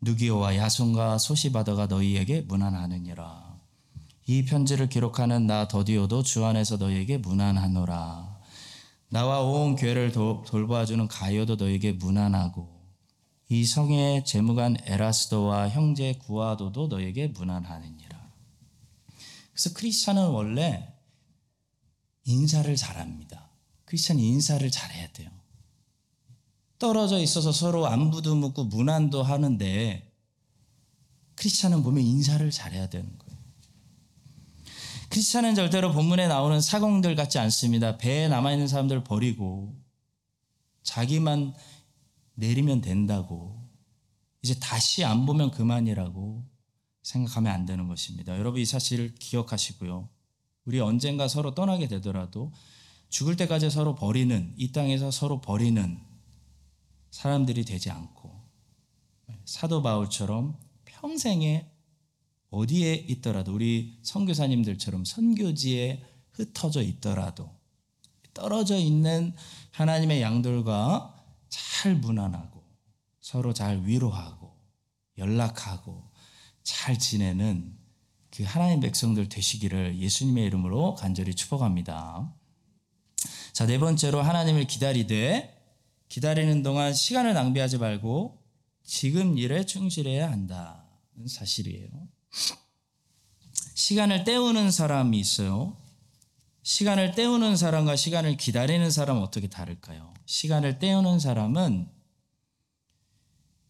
누기오와 0.00 0.56
야손과 0.56 1.18
소시바더가 1.18 1.88
너희에게 1.88 2.40
문안하느니라. 2.42 3.60
이 4.26 4.44
편지를 4.46 4.88
기록하는 4.88 5.46
나 5.46 5.68
더디오도 5.68 6.22
주 6.22 6.46
안에서 6.46 6.78
너희에게 6.78 7.18
문안하노라. 7.18 8.40
나와 9.10 9.42
온 9.42 9.76
교회를 9.76 10.12
도, 10.12 10.42
돌봐주는 10.46 11.06
가요도 11.06 11.56
너희에게 11.56 11.92
문안하고 11.92 12.70
이 13.50 13.66
성의 13.66 14.24
재무관 14.24 14.78
에라스도와 14.86 15.68
형제 15.68 16.14
구아도도 16.14 16.86
너희에게 16.86 17.26
문안하느니라. 17.26 18.32
그래서 19.52 19.74
크리스찬은 19.74 20.28
원래 20.28 20.99
인사를 22.30 22.74
잘합니다. 22.76 23.50
크리스찬이 23.84 24.26
인사를 24.26 24.70
잘해야 24.70 25.12
돼요. 25.12 25.30
떨어져 26.78 27.18
있어서 27.18 27.52
서로 27.52 27.86
안부도 27.86 28.34
묻고 28.36 28.64
문안도 28.64 29.22
하는데 29.22 30.10
크리스찬은 31.34 31.82
보면 31.82 32.02
인사를 32.02 32.50
잘해야 32.50 32.88
되는 32.88 33.18
거예요. 33.18 33.38
크리스찬은 35.10 35.54
절대로 35.54 35.92
본문에 35.92 36.28
나오는 36.28 36.60
사공들 36.60 37.16
같지 37.16 37.38
않습니다. 37.38 37.98
배에 37.98 38.28
남아있는 38.28 38.68
사람들 38.68 39.02
버리고 39.04 39.74
자기만 40.82 41.52
내리면 42.34 42.80
된다고 42.80 43.68
이제 44.42 44.58
다시 44.58 45.04
안 45.04 45.26
보면 45.26 45.50
그만이라고 45.50 46.44
생각하면 47.02 47.52
안 47.52 47.66
되는 47.66 47.88
것입니다. 47.88 48.38
여러분 48.38 48.60
이 48.60 48.64
사실을 48.64 49.14
기억하시고요. 49.16 50.08
우리 50.64 50.80
언젠가 50.80 51.28
서로 51.28 51.54
떠나게 51.54 51.88
되더라도 51.88 52.52
죽을 53.08 53.36
때까지 53.36 53.70
서로 53.70 53.94
버리는 53.94 54.54
이 54.56 54.72
땅에서 54.72 55.10
서로 55.10 55.40
버리는 55.40 55.98
사람들이 57.10 57.64
되지 57.64 57.90
않고 57.90 58.40
사도 59.44 59.82
바울처럼 59.82 60.58
평생에 60.84 61.68
어디에 62.50 62.94
있더라도 62.94 63.54
우리 63.54 63.98
선교사님들처럼 64.02 65.04
선교지에 65.04 66.04
흩어져 66.32 66.82
있더라도 66.82 67.50
떨어져 68.32 68.76
있는 68.76 69.34
하나님의 69.72 70.22
양들과 70.22 71.16
잘 71.48 71.96
무난하고 71.96 72.64
서로 73.20 73.52
잘 73.52 73.84
위로하고 73.84 74.56
연락하고 75.18 76.10
잘 76.62 76.98
지내는 76.98 77.79
그 78.40 78.46
하나님 78.46 78.80
백성들 78.80 79.28
되시기를 79.28 79.98
예수님의 79.98 80.46
이름으로 80.46 80.94
간절히 80.94 81.34
축복합니다. 81.34 82.32
자, 83.52 83.66
네 83.66 83.78
번째로 83.78 84.22
하나님을 84.22 84.66
기다리되 84.66 85.62
기다리는 86.08 86.62
동안 86.62 86.94
시간을 86.94 87.34
낭비하지 87.34 87.76
말고 87.76 88.42
지금 88.82 89.36
일에 89.36 89.66
충실해야 89.66 90.32
한다는 90.32 91.28
사실이에요. 91.28 91.90
시간을 93.74 94.24
때우는 94.24 94.70
사람이 94.70 95.20
있어요. 95.20 95.76
시간을 96.62 97.12
때우는 97.12 97.58
사람과 97.58 97.94
시간을 97.94 98.38
기다리는 98.38 98.90
사람은 98.90 99.20
어떻게 99.20 99.48
다를까요? 99.48 100.14
시간을 100.24 100.78
때우는 100.78 101.18
사람은 101.18 101.90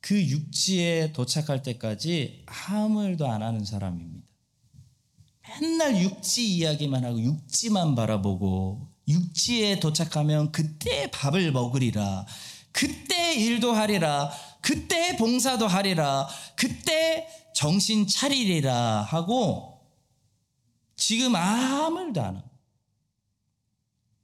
그 0.00 0.24
육지에 0.24 1.12
도착할 1.12 1.64
때까지 1.64 2.44
아무 2.46 3.02
일도 3.04 3.26
안 3.28 3.42
하는 3.42 3.64
사람입니다. 3.64 4.19
맨날 5.42 6.00
육지 6.00 6.46
이야기만 6.46 7.04
하고 7.04 7.20
육지만 7.20 7.94
바라보고 7.94 8.88
육지에 9.08 9.80
도착하면 9.80 10.52
그때 10.52 11.10
밥을 11.10 11.52
먹으리라. 11.52 12.26
그때 12.72 13.34
일도 13.34 13.72
하리라. 13.72 14.30
그때 14.60 15.16
봉사도 15.16 15.66
하리라. 15.66 16.28
그때 16.56 17.26
정신 17.54 18.06
차리리라 18.06 19.02
하고 19.02 19.80
지금 20.96 21.34
아무 21.34 22.00
일도 22.00 22.20
안 22.22 22.36
하고 22.36 22.50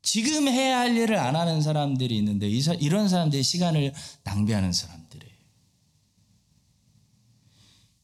지금 0.02 0.46
해야 0.46 0.78
할 0.78 0.96
일을 0.96 1.16
안 1.18 1.34
하는 1.34 1.60
사람들이 1.60 2.16
있는데 2.18 2.48
이런 2.48 3.08
사람들이 3.08 3.42
시간을 3.42 3.92
낭비하는 4.22 4.72
사람들이에요. 4.72 5.34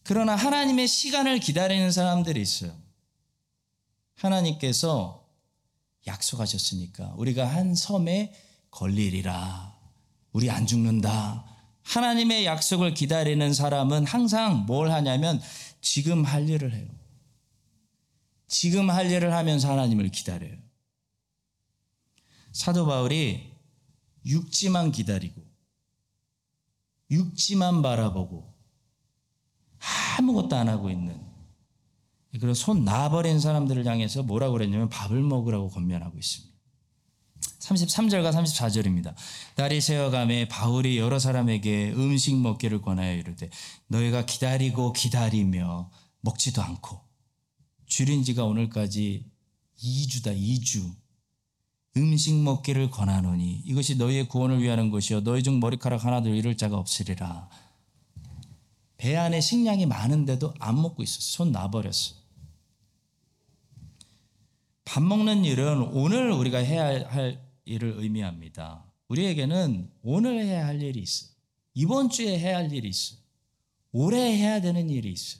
그러나 0.03 0.35
하나님의 0.35 0.88
시간을 0.88 1.38
기다리는 1.38 1.92
사람들이 1.92 2.42
있어요. 2.42 2.82
하나님께서 4.22 5.28
약속하셨으니까 6.06 7.14
우리가 7.16 7.46
한 7.46 7.74
섬에 7.74 8.35
걸리리라. 8.70 9.76
우리 10.32 10.50
안 10.50 10.66
죽는다. 10.66 11.44
하나님의 11.82 12.46
약속을 12.46 12.94
기다리는 12.94 13.52
사람은 13.52 14.06
항상 14.06 14.66
뭘 14.66 14.90
하냐면 14.90 15.40
지금 15.80 16.24
할 16.24 16.48
일을 16.48 16.72
해요. 16.74 16.88
지금 18.48 18.90
할 18.90 19.11
일을 19.11 19.32
하면서 19.32 19.70
하나님을 19.70 20.11
기다려요. 20.11 20.56
사도 22.52 22.87
바울이 22.87 23.52
육지만 24.24 24.92
기다리고 24.92 25.42
육지만 27.11 27.82
바라보고 27.82 28.52
아무것도 30.18 30.54
안 30.54 30.68
하고 30.68 30.90
있는 30.90 31.21
그리고 32.33 32.55
손 32.55 32.85
놔버린 32.85 33.40
사람들을 33.40 33.87
향해서 33.87 34.23
뭐라고 34.23 34.55
그랬냐면 34.55 34.88
밥을 34.88 35.21
먹으라고 35.23 35.68
권면하고 35.68 36.18
있습니다. 36.18 36.53
33절과 37.61 38.33
34절입니다. 38.33 39.14
딸이 39.55 39.81
세어감에 39.81 40.49
바울이 40.49 40.99
여러 40.99 41.18
사람에게 41.18 41.92
음식 41.92 42.37
먹기를 42.37 42.83
권하여 42.83 43.14
이르되 43.14 43.51
너희가 43.88 44.27
기다리고 44.27 44.92
기다리며 44.92 45.90
먹지도 46.21 46.62
않고 46.62 47.01
줄인 47.87 48.25
지가 48.25 48.45
오늘까지 48.45 49.31
2주다 49.83 50.37
2주 50.37 50.95
음식 51.97 52.35
먹기를 52.35 52.90
권하노니 52.90 53.62
이것이 53.66 53.97
너희의 53.97 54.29
구원을 54.29 54.62
위하는 54.62 54.90
것이요 54.90 55.23
너희 55.23 55.42
중 55.42 55.61
머리카락 55.61 56.05
하나도 56.05 56.31
잃을 56.35 56.57
자가 56.57 56.79
없으리라. 56.79 57.51
배 58.97 59.16
안에 59.16 59.40
식량이 59.40 59.87
많은데도 59.87 60.55
안 60.59 60.81
먹고 60.81 61.03
있었어. 61.03 61.21
손 61.21 61.53
놔버렸어. 61.53 62.21
밥 64.92 65.02
먹는 65.02 65.46
일은 65.46 65.81
오늘 65.94 66.31
우리가 66.31 66.59
해야 66.59 67.09
할 67.09 67.42
일을 67.64 67.94
의미합니다. 67.96 68.85
우리에게는 69.09 69.90
오늘 70.02 70.44
해야 70.44 70.66
할 70.66 70.83
일이 70.83 71.00
있어. 71.00 71.28
이번 71.72 72.11
주에 72.11 72.38
해야 72.38 72.59
할 72.59 72.70
일이 72.70 72.90
있어. 72.90 73.16
올해 73.92 74.37
해야 74.37 74.61
되는 74.61 74.90
일이 74.90 75.11
있어. 75.11 75.38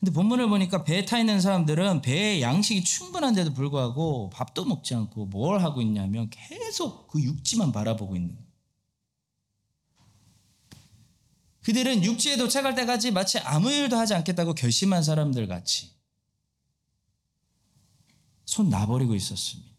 근데 0.00 0.10
본문을 0.10 0.48
보니까 0.48 0.84
배에 0.84 1.04
타 1.04 1.18
있는 1.18 1.42
사람들은 1.42 2.00
배에 2.00 2.40
양식이 2.40 2.82
충분한데도 2.82 3.52
불구하고 3.52 4.30
밥도 4.30 4.64
먹지 4.64 4.94
않고 4.94 5.26
뭘 5.26 5.60
하고 5.60 5.82
있냐면 5.82 6.30
계속 6.30 7.08
그 7.08 7.20
육지만 7.20 7.72
바라보고 7.72 8.16
있는 8.16 8.34
거예요. 8.34 8.48
그들은 11.60 12.02
육지에 12.02 12.38
도착할 12.38 12.74
때까지 12.74 13.10
마치 13.10 13.38
아무 13.40 13.70
일도 13.70 13.98
하지 13.98 14.14
않겠다고 14.14 14.54
결심한 14.54 15.02
사람들 15.02 15.46
같이 15.46 15.92
손 18.44 18.70
놔버리고 18.70 19.14
있었습니다. 19.14 19.72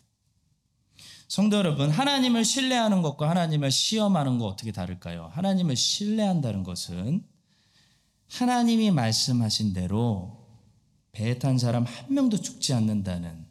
성도 1.28 1.58
여러분, 1.58 1.90
하나님을 1.90 2.46
신뢰하는 2.46 3.02
것과 3.02 3.30
하나님을 3.30 3.72
시험하는 3.72 4.38
것 4.38 4.46
어떻게 4.46 4.72
다를까요? 4.72 5.32
하나님을 5.34 5.76
신뢰한다는 5.76 6.64
것은 6.64 7.26
하나님이 8.30 8.92
말씀하신 8.92 9.74
대로 9.74 10.48
배에 11.12 11.40
탄 11.40 11.58
사람 11.58 11.86
한 11.86 12.14
명도 12.14 12.42
죽지 12.42 12.74
않는다는 12.74 13.46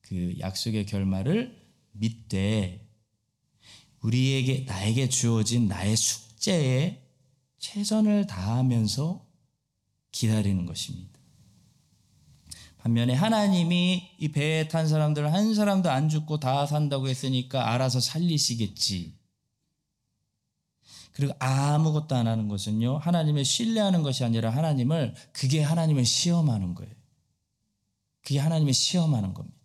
그 0.00 0.36
약속의 0.38 0.86
결말을 0.86 1.56
믿되 1.92 2.88
우리에게 4.00 4.64
나에게 4.66 5.08
주어진 5.08 5.66
나의 5.66 5.96
숙제에 5.96 7.02
최선을 7.58 8.26
다하면서 8.26 9.26
기다리는 10.12 10.66
것입니다. 10.66 11.13
반면에 12.84 13.14
하나님이 13.14 14.10
이 14.18 14.28
배에 14.28 14.68
탄 14.68 14.86
사람들 14.86 15.32
한 15.32 15.54
사람도 15.54 15.90
안 15.90 16.10
죽고 16.10 16.38
다 16.38 16.66
산다고 16.66 17.08
했으니까 17.08 17.72
알아서 17.72 17.98
살리시겠지. 17.98 19.18
그리고 21.12 21.32
아무것도 21.38 22.14
안 22.14 22.26
하는 22.26 22.46
것은요, 22.46 22.98
하나님을 22.98 23.42
신뢰하는 23.42 24.02
것이 24.02 24.22
아니라 24.22 24.50
하나님을, 24.50 25.14
그게 25.32 25.62
하나님을 25.62 26.04
시험하는 26.04 26.74
거예요. 26.74 26.92
그게 28.20 28.38
하나님을 28.38 28.74
시험하는 28.74 29.32
겁니다. 29.32 29.56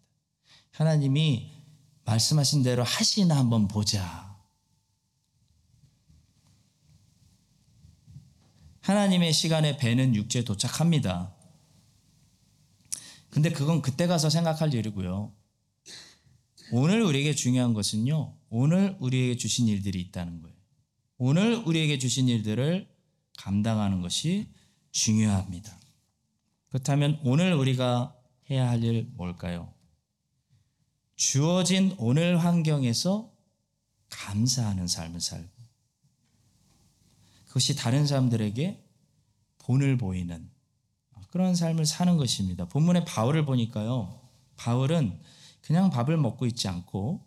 하나님이 0.72 1.52
말씀하신 2.06 2.64
대로 2.64 2.84
하시나 2.84 3.36
한번 3.36 3.68
보자. 3.68 4.34
하나님의 8.80 9.34
시간에 9.34 9.76
배는 9.76 10.16
육지에 10.16 10.46
도착합니다. 10.46 11.36
근데 13.30 13.52
그건 13.52 13.82
그때 13.82 14.08
가서 14.08 14.30
생각할 14.30 14.74
일이고요. 14.74 15.34
오늘 16.72 17.02
우리에게 17.02 17.34
중요한 17.34 17.74
것은요, 17.74 18.36
오늘 18.50 18.96
우리에게 19.00 19.38
주신 19.38 19.68
일들이 19.68 20.02
있다는 20.02 20.42
거예요. 20.42 20.56
오늘 21.18 21.56
우리에게 21.56 21.98
주신 22.00 22.28
일들을 22.28 22.89
감당하는 23.38 24.02
것이 24.02 24.52
중요합니다. 24.92 25.80
그렇다면 26.70 27.20
오늘 27.24 27.54
우리가 27.54 28.15
해야 28.50 28.70
할 28.70 28.84
일 28.84 29.12
뭘까요? 29.15 29.74
주어진 31.15 31.94
오늘 31.98 32.38
환경에서 32.38 33.32
감사하는 34.10 34.88
삶을 34.88 35.20
살고 35.20 35.50
그것이 37.48 37.76
다른 37.76 38.08
사람들에게 38.08 38.86
본을 39.60 39.98
보이는 39.98 40.50
그런 41.32 41.56
삶을 41.56 41.86
사는 41.86 42.18
것입니다. 42.18 42.65
본문의 42.65 43.06
바울을 43.06 43.46
보니까요. 43.46 44.20
바울은 44.58 45.20
그냥 45.62 45.89
밥을 45.89 46.18
먹고 46.18 46.46
있지 46.48 46.68
않고 46.68 47.26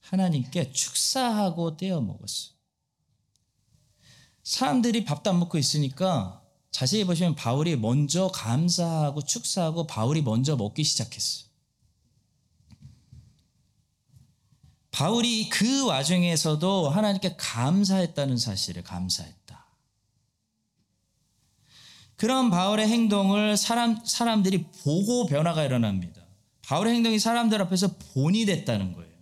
하나님께 0.00 0.72
축사하고 0.72 1.76
떼어 1.76 2.00
먹었어요. 2.00 2.54
사람들이 4.42 5.04
밥도 5.04 5.30
안 5.30 5.38
먹고 5.38 5.58
있으니까 5.58 6.42
자세히 6.70 7.04
보시면 7.04 7.34
바울이 7.34 7.76
먼저 7.76 8.28
감사하고 8.28 9.22
축사하고 9.22 9.86
바울이 9.86 10.22
먼저 10.22 10.56
먹기 10.56 10.84
시작했어요. 10.84 11.48
바울이 14.90 15.48
그 15.48 15.86
와중에서도 15.86 16.88
하나님께 16.88 17.36
감사했다는 17.36 18.36
사실을 18.36 18.82
감사했다. 18.84 19.63
그런 22.16 22.50
바울의 22.50 22.88
행동을 22.88 23.56
사람, 23.56 24.04
사람들이 24.04 24.66
보고 24.82 25.26
변화가 25.26 25.64
일어납니다. 25.64 26.22
바울의 26.62 26.94
행동이 26.94 27.18
사람들 27.18 27.60
앞에서 27.62 27.96
본이 28.12 28.46
됐다는 28.46 28.92
거예요. 28.92 29.12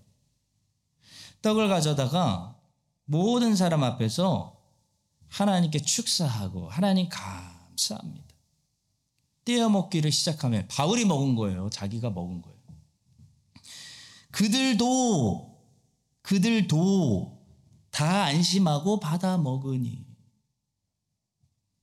떡을 1.42 1.68
가져다가 1.68 2.56
모든 3.04 3.56
사람 3.56 3.82
앞에서 3.82 4.56
하나님께 5.28 5.80
축사하고 5.80 6.68
하나님 6.68 7.08
감사합니다. 7.08 8.26
떼어 9.44 9.68
먹기를 9.70 10.12
시작하면 10.12 10.68
바울이 10.68 11.04
먹은 11.04 11.34
거예요. 11.34 11.68
자기가 11.70 12.10
먹은 12.10 12.42
거예요. 12.42 12.58
그들도 14.30 15.58
그들도 16.22 17.42
다 17.90 18.24
안심하고 18.24 19.00
받아 19.00 19.36
먹으니 19.36 20.11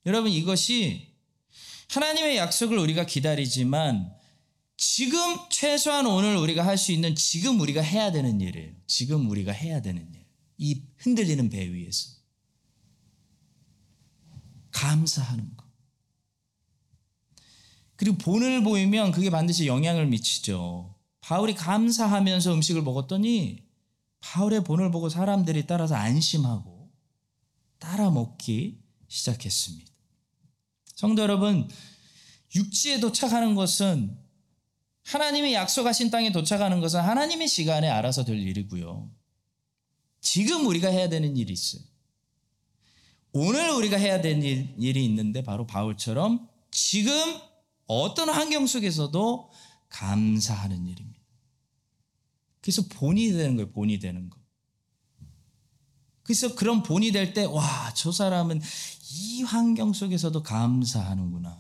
여러분 0.05 0.31
이것이 0.31 1.07
하나님의 1.89 2.38
약속을 2.38 2.77
우리가 2.77 3.05
기다리지만 3.05 4.13
지금 4.77 5.19
최소한 5.49 6.05
오늘 6.05 6.38
우리가 6.38 6.65
할 6.65 6.77
수 6.77 6.91
있는 6.91 7.15
지금 7.15 7.59
우리가 7.59 7.81
해야 7.81 8.12
되는 8.12 8.39
일이에요. 8.39 8.73
지금 8.88 9.29
우리가 9.29 9.51
해야 9.51 9.81
되는 9.81 10.01
일. 10.13 10.25
이 10.57 10.83
흔들리는 10.97 11.49
배 11.49 11.71
위에서 11.71 12.09
감사하는 14.71 15.55
것. 15.57 15.65
그리고 17.95 18.17
본을 18.17 18.63
보이면 18.63 19.12
그게 19.12 19.29
반드시 19.29 19.67
영향을 19.67 20.05
미치죠. 20.07 20.95
바울이 21.19 21.53
감사하면서 21.55 22.53
음식을 22.53 22.81
먹었더니 22.81 23.67
바울의 24.21 24.63
본을 24.63 24.91
보고 24.91 25.09
사람들이 25.09 25.67
따라서 25.67 25.95
안심하고 25.95 26.89
따라 27.77 28.09
먹기 28.09 28.79
시작했습니다. 29.09 29.88
성도 30.99 31.21
여러분, 31.21 31.69
육지에 32.53 32.99
도착하는 32.99 33.55
것은 33.55 34.17
하나님이 35.05 35.53
약속하신 35.53 36.12
땅에 36.12 36.33
도착하는 36.33 36.81
것은 36.81 36.99
하나님의 36.99 37.47
시간에 37.47 37.88
알아서 37.88 38.25
될 38.25 38.38
일이고요. 38.38 39.09
지금 40.19 40.67
우리가 40.67 40.89
해야 40.89 41.07
되는 41.07 41.38
일이 41.38 41.53
있어요. 41.53 41.81
오늘 43.31 43.69
우리가 43.69 43.95
해야 43.95 44.19
되는 44.19 44.43
일이 44.77 45.05
있는데 45.05 45.41
바로 45.41 45.65
바울처럼 45.65 46.49
지금 46.69 47.13
어떤 47.85 48.27
환경 48.27 48.67
속에서도 48.67 49.51
감사하는 49.88 50.85
일입니다. 50.85 51.21
그래서 52.59 52.81
본이 52.89 53.31
되는 53.31 53.55
거예요. 53.55 53.71
본이 53.71 53.99
되는 53.99 54.29
거. 54.29 54.38
그래서 56.30 56.54
그런 56.54 56.84
본이 56.84 57.12
될 57.12 57.34
때, 57.34 57.44
와, 57.44 57.92
저 57.96 58.12
사람은 58.12 58.62
이 59.13 59.42
환경 59.42 59.94
속에서도 59.94 60.44
감사하는구나. 60.44 61.60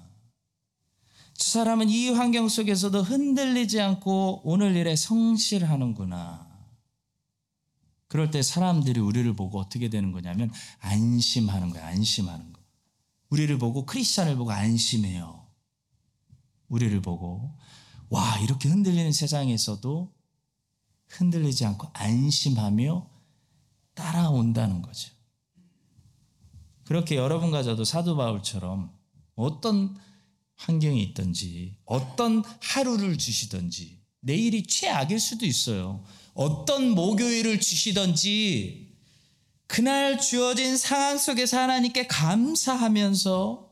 저 1.33 1.49
사람은 1.49 1.89
이 1.89 2.09
환경 2.09 2.47
속에서도 2.47 3.01
흔들리지 3.01 3.81
않고 3.81 4.41
오늘 4.43 4.75
일에 4.75 4.95
성실하는구나. 4.95 6.47
그럴 8.09 8.29
때 8.29 8.43
사람들이 8.43 8.99
우리를 8.99 9.35
보고 9.35 9.59
어떻게 9.59 9.89
되는 9.89 10.11
거냐면 10.11 10.51
안심하는 10.81 11.71
거야. 11.71 11.87
안심하는 11.87 12.53
거. 12.53 12.61
우리를 13.29 13.57
보고 13.57 13.87
크리스찬을 13.87 14.35
보고 14.35 14.51
안심해요. 14.51 15.47
우리를 16.67 17.01
보고 17.01 17.57
와 18.09 18.37
이렇게 18.37 18.69
흔들리는 18.69 19.11
세상에서도 19.13 20.13
흔들리지 21.07 21.65
않고 21.65 21.87
안심하며 21.93 23.08
따라온다는 23.99 24.81
거죠. 24.81 25.11
그렇게 26.85 27.17
여러분과 27.17 27.63
저도 27.63 27.83
사도 27.83 28.15
바울처럼 28.15 28.91
어떤 29.35 29.95
환경이 30.55 31.03
있든지 31.03 31.77
어떤 31.85 32.43
하루를 32.61 33.17
주시든지 33.17 33.99
내일이 34.21 34.63
최악일 34.63 35.19
수도 35.19 35.45
있어요. 35.45 36.03
어떤 36.33 36.91
목요일을 36.91 37.59
주시든지 37.59 38.95
그날 39.67 40.19
주어진 40.19 40.77
상황 40.77 41.17
속에서 41.17 41.59
하나님께 41.59 42.07
감사하면서 42.07 43.69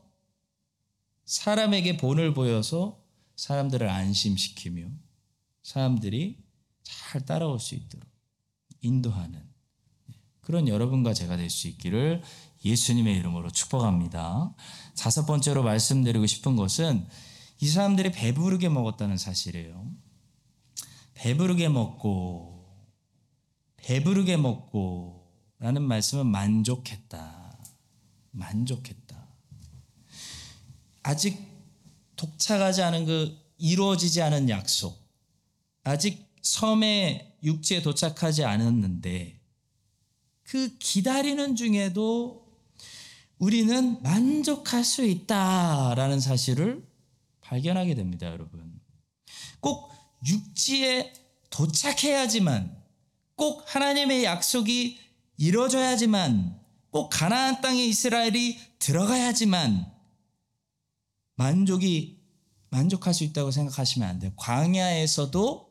사람에게 1.24 1.96
본을 1.96 2.34
보여서 2.34 3.02
사람들을 3.36 3.88
안심시키며 3.88 4.88
사람들이 5.62 6.38
잘 6.82 7.24
따라올 7.24 7.58
수 7.58 7.74
있도록 7.74 8.08
인도하는 8.80 9.47
그런 10.48 10.66
여러분과 10.66 11.12
제가 11.12 11.36
될 11.36 11.50
수 11.50 11.68
있기를 11.68 12.22
예수님의 12.64 13.16
이름으로 13.18 13.50
축복합니다. 13.50 14.54
다섯 14.98 15.26
번째로 15.26 15.62
말씀드리고 15.62 16.24
싶은 16.24 16.56
것은 16.56 17.06
이 17.60 17.68
사람들이 17.68 18.12
배부르게 18.12 18.70
먹었다는 18.70 19.18
사실이에요. 19.18 19.92
배부르게 21.12 21.68
먹고 21.68 22.66
배부르게 23.76 24.38
먹고 24.38 25.30
라는 25.58 25.82
말씀은 25.82 26.26
만족했다. 26.26 27.58
만족했다. 28.30 29.28
아직 31.02 31.38
독착하지 32.16 32.82
않은 32.84 33.04
그 33.04 33.36
이루어지지 33.58 34.22
않은 34.22 34.48
약속. 34.48 34.98
아직 35.84 36.26
섬에 36.40 37.36
육지에 37.42 37.82
도착하지 37.82 38.44
않았는데 38.44 39.37
그 40.48 40.78
기다리는 40.78 41.56
중에도 41.56 42.48
우리는 43.38 44.02
만족할 44.02 44.82
수 44.82 45.04
있다라는 45.04 46.20
사실을 46.20 46.88
발견하게 47.42 47.94
됩니다, 47.94 48.26
여러분. 48.28 48.80
꼭 49.60 49.92
육지에 50.26 51.12
도착해야지만 51.50 52.82
꼭 53.36 53.62
하나님의 53.74 54.24
약속이 54.24 54.98
이루어져야지만 55.36 56.58
꼭 56.90 57.10
가나안 57.10 57.60
땅에 57.60 57.84
이스라엘이 57.84 58.58
들어가야지만 58.78 59.92
만족이 61.34 62.22
만족할 62.70 63.12
수 63.12 63.22
있다고 63.24 63.50
생각하시면 63.50 64.08
안 64.08 64.18
돼요. 64.18 64.32
광야에서도 64.36 65.70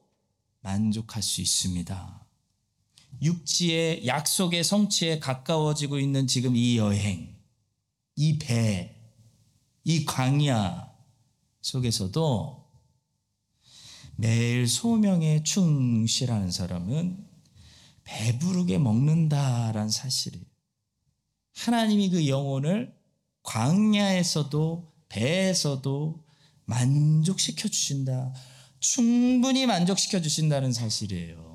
만족할 0.62 1.24
수 1.24 1.42
있습니다. 1.42 2.17
육지의 3.22 4.06
약속의 4.06 4.64
성취에 4.64 5.20
가까워지고 5.20 6.00
있는 6.00 6.28
지금 6.28 6.56
이 6.56 6.78
여행, 6.78 7.36
이 8.16 8.38
배, 8.38 8.96
이 9.84 10.06
광야 10.06 10.92
속에서도 11.62 12.68
매일 14.18 14.68
소명에 14.68 15.44
충실하는 15.44 16.52
사람은 16.52 17.26
배부르게 18.04 18.78
먹는다라는 18.78 19.90
사실이에요. 19.90 20.46
하나님이 21.56 22.10
그 22.10 22.28
영혼을 22.28 22.96
광야에서도 23.44 24.94
배에서도 25.10 26.26
만족시켜 26.66 27.68
주신다. 27.70 28.34
충분히 28.80 29.66
만족시켜 29.66 30.22
주신다는 30.22 30.74
사실이에요. 30.74 31.47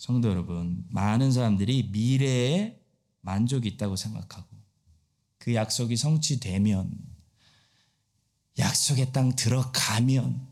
성도 0.00 0.30
여러분, 0.30 0.82
많은 0.88 1.30
사람들이 1.30 1.90
미래에 1.92 2.80
만족이 3.20 3.68
있다고 3.68 3.96
생각하고 3.96 4.48
그 5.36 5.54
약속이 5.54 5.94
성취되면 5.94 6.90
약속의 8.58 9.12
땅 9.12 9.36
들어가면 9.36 10.48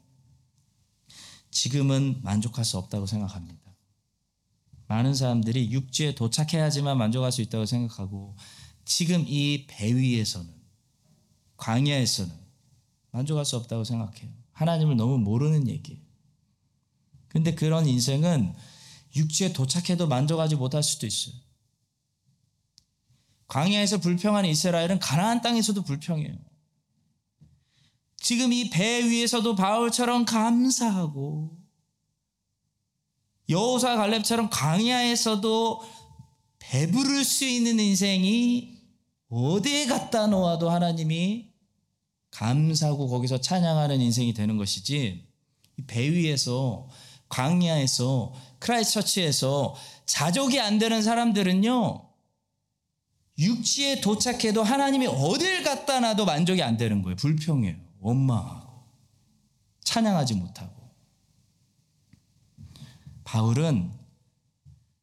지금은 1.51 2.21
만족할 2.23 2.67
수 2.67 2.77
없다고 2.77 3.07
생각합니다. 3.07 3.59
많은 4.87 5.15
사람들이 5.15 5.71
육지에 5.71 6.15
도착해야지만 6.15 6.99
만족할 6.99 7.33
수 7.33 7.41
있다고 7.41 7.65
생각하고 7.65 8.37
지금 8.85 9.25
이 9.27 9.65
배 9.67 9.95
위에서는 9.95 10.53
광야에서는 11.57 12.35
만족할 13.13 13.47
수 13.47 13.57
없다고 13.57 13.85
생각해요. 13.85 14.31
하나님을 14.53 14.97
너무 14.97 15.17
모르는 15.17 15.69
얘기예요. 15.69 16.03
근데 17.29 17.55
그런 17.55 17.87
인생은 17.87 18.55
육지에 19.17 19.53
도착해도 19.53 20.07
만족하지 20.07 20.57
못할 20.57 20.83
수도 20.83 21.07
있어요. 21.07 21.35
광야에서 23.47 23.99
불평한 23.99 24.45
이스라엘은 24.45 24.99
가나안 24.99 25.41
땅에서도 25.41 25.83
불평해요. 25.83 26.37
지금 28.17 28.53
이 28.53 28.69
배 28.71 29.09
위에서도 29.09 29.55
바울처럼 29.55 30.25
감사하고 30.25 31.57
여호수아 33.49 33.97
갈렙처럼 33.97 34.51
광야에서도 34.51 35.83
배부를 36.59 37.25
수 37.25 37.47
있는 37.47 37.81
인생이 37.81 38.77
어디에 39.31 39.87
갖다 39.87 40.27
놓아도 40.27 40.69
하나님이 40.69 41.49
감사하고 42.31 43.09
거기서 43.09 43.41
찬양하는 43.41 44.01
인생이 44.03 44.35
되는 44.35 44.59
것이지 44.59 45.27
배 45.87 46.11
위에서 46.11 46.89
광야에서 47.29 48.33
크라이스트처치에서 48.59 49.75
자족이 50.07 50.61
안 50.61 50.79
되는 50.79 51.03
사람들은요 51.03 52.09
육지에 53.39 54.01
도착해도 54.01 54.63
하나님이 54.63 55.07
어딜 55.07 55.63
갖다 55.63 56.01
놔도 56.01 56.25
만족이 56.25 56.63
안 56.63 56.77
되는 56.77 57.03
거예요 57.03 57.17
불평해요 57.17 57.77
원망하고 58.01 58.69
찬양하지 59.85 60.35
못하고 60.35 60.73
바울은 63.25 63.93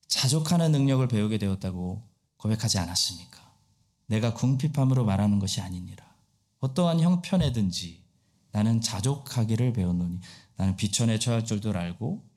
자족하는 0.08 0.72
능력을 0.72 1.08
배우게 1.08 1.38
되었다고 1.38 2.02
고백하지 2.38 2.80
않았습니까? 2.80 3.40
내가 4.08 4.34
궁핍함으로 4.34 5.06
말하는 5.06 5.40
것이 5.40 5.62
아니니라. 5.62 6.06
어떠한 6.60 7.02
형편에든지 7.02 8.04
나는 8.52 8.82
자족하기를 8.82 9.74
배웠노니 9.74 10.20
나는 10.58 10.76
비천에 10.76 11.20
처할 11.20 11.46
줄도 11.46 11.74
알고 11.74 12.28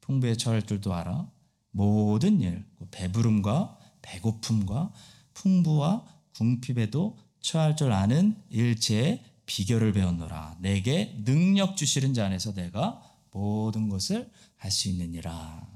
풍부에 0.00 0.36
처할 0.36 0.62
줄도 0.62 0.94
알아. 0.94 1.30
모든 1.70 2.40
일, 2.40 2.64
배부름과 2.90 3.78
배고픔과 4.02 4.92
풍부와 5.34 6.06
궁핍에도 6.36 7.18
처할 7.40 7.76
줄 7.76 7.92
아는 7.92 8.42
일체의 8.48 9.22
비결을 9.46 9.92
배웠노라. 9.92 10.58
내게 10.60 11.16
능력 11.24 11.76
주시는 11.76 12.14
자 12.14 12.26
안에서 12.26 12.54
내가 12.54 13.02
모든 13.30 13.88
것을 13.88 14.30
할 14.56 14.70
수 14.70 14.88
있느니라. 14.88 15.68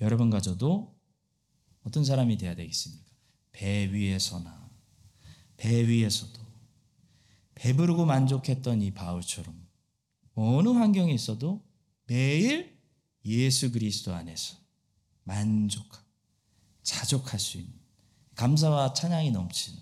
여러분과 0.00 0.40
저도 0.40 0.94
어떤 1.84 2.04
사람이 2.04 2.36
되어야 2.38 2.54
되겠습니까? 2.54 3.04
배 3.52 3.90
위에서나 3.92 4.70
배 5.56 5.86
위에서도 5.86 6.40
배부르고 7.54 8.04
만족했던 8.04 8.82
이 8.82 8.92
바울처럼 8.92 9.63
어느 10.34 10.68
환경에 10.68 11.12
있어도 11.12 11.64
매일 12.06 12.78
예수 13.24 13.72
그리스도 13.72 14.14
안에서 14.14 14.56
만족하고 15.22 16.04
자족할 16.82 17.40
수 17.40 17.58
있는 17.58 17.72
감사와 18.34 18.92
찬양이 18.92 19.30
넘치는 19.30 19.80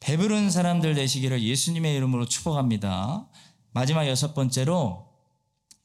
배부른 0.00 0.50
사람들 0.50 0.94
되시기를 0.94 1.42
예수님의 1.42 1.96
이름으로 1.96 2.26
축복합니다. 2.26 3.28
마지막 3.70 4.06
여섯 4.08 4.34
번째로 4.34 5.08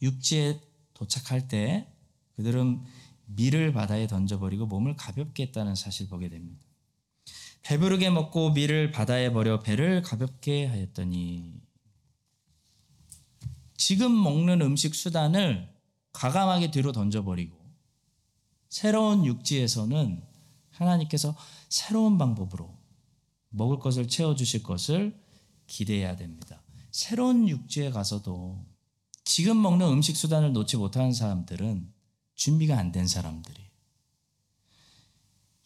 육지에 0.01 0.59
도착할 0.93 1.47
때 1.47 1.87
그들은 2.35 2.83
밀을 3.27 3.73
바다에 3.73 4.07
던져버리고 4.07 4.65
몸을 4.65 4.95
가볍게 4.95 5.43
했다는 5.43 5.75
사실 5.75 6.07
보게 6.07 6.29
됩니다. 6.29 6.65
배부르게 7.61 8.09
먹고 8.09 8.51
밀을 8.51 8.91
바다에 8.91 9.31
버려 9.31 9.59
배를 9.59 10.01
가볍게 10.01 10.65
하였더니 10.65 11.66
지금 13.77 14.11
먹는 14.21 14.61
음식 14.61 14.95
수단을 14.95 15.69
과감하게 16.13 16.71
뒤로 16.71 16.91
던져버리고 16.91 17.55
새로운 18.69 19.25
육지에서는 19.25 20.23
하나님께서 20.71 21.35
새로운 21.69 22.17
방법으로 22.17 22.75
먹을 23.49 23.79
것을 23.79 24.07
채워주실 24.07 24.63
것을 24.63 25.17
기대해야 25.67 26.15
됩니다. 26.15 26.61
새로운 26.91 27.47
육지에 27.47 27.91
가서도 27.91 28.65
지금 29.23 29.61
먹는 29.61 29.87
음식 29.87 30.15
수단을 30.17 30.53
놓지 30.53 30.77
못하는 30.77 31.13
사람들은 31.13 31.91
준비가 32.35 32.77
안 32.77 32.91
된 32.91 33.07
사람들이. 33.07 33.67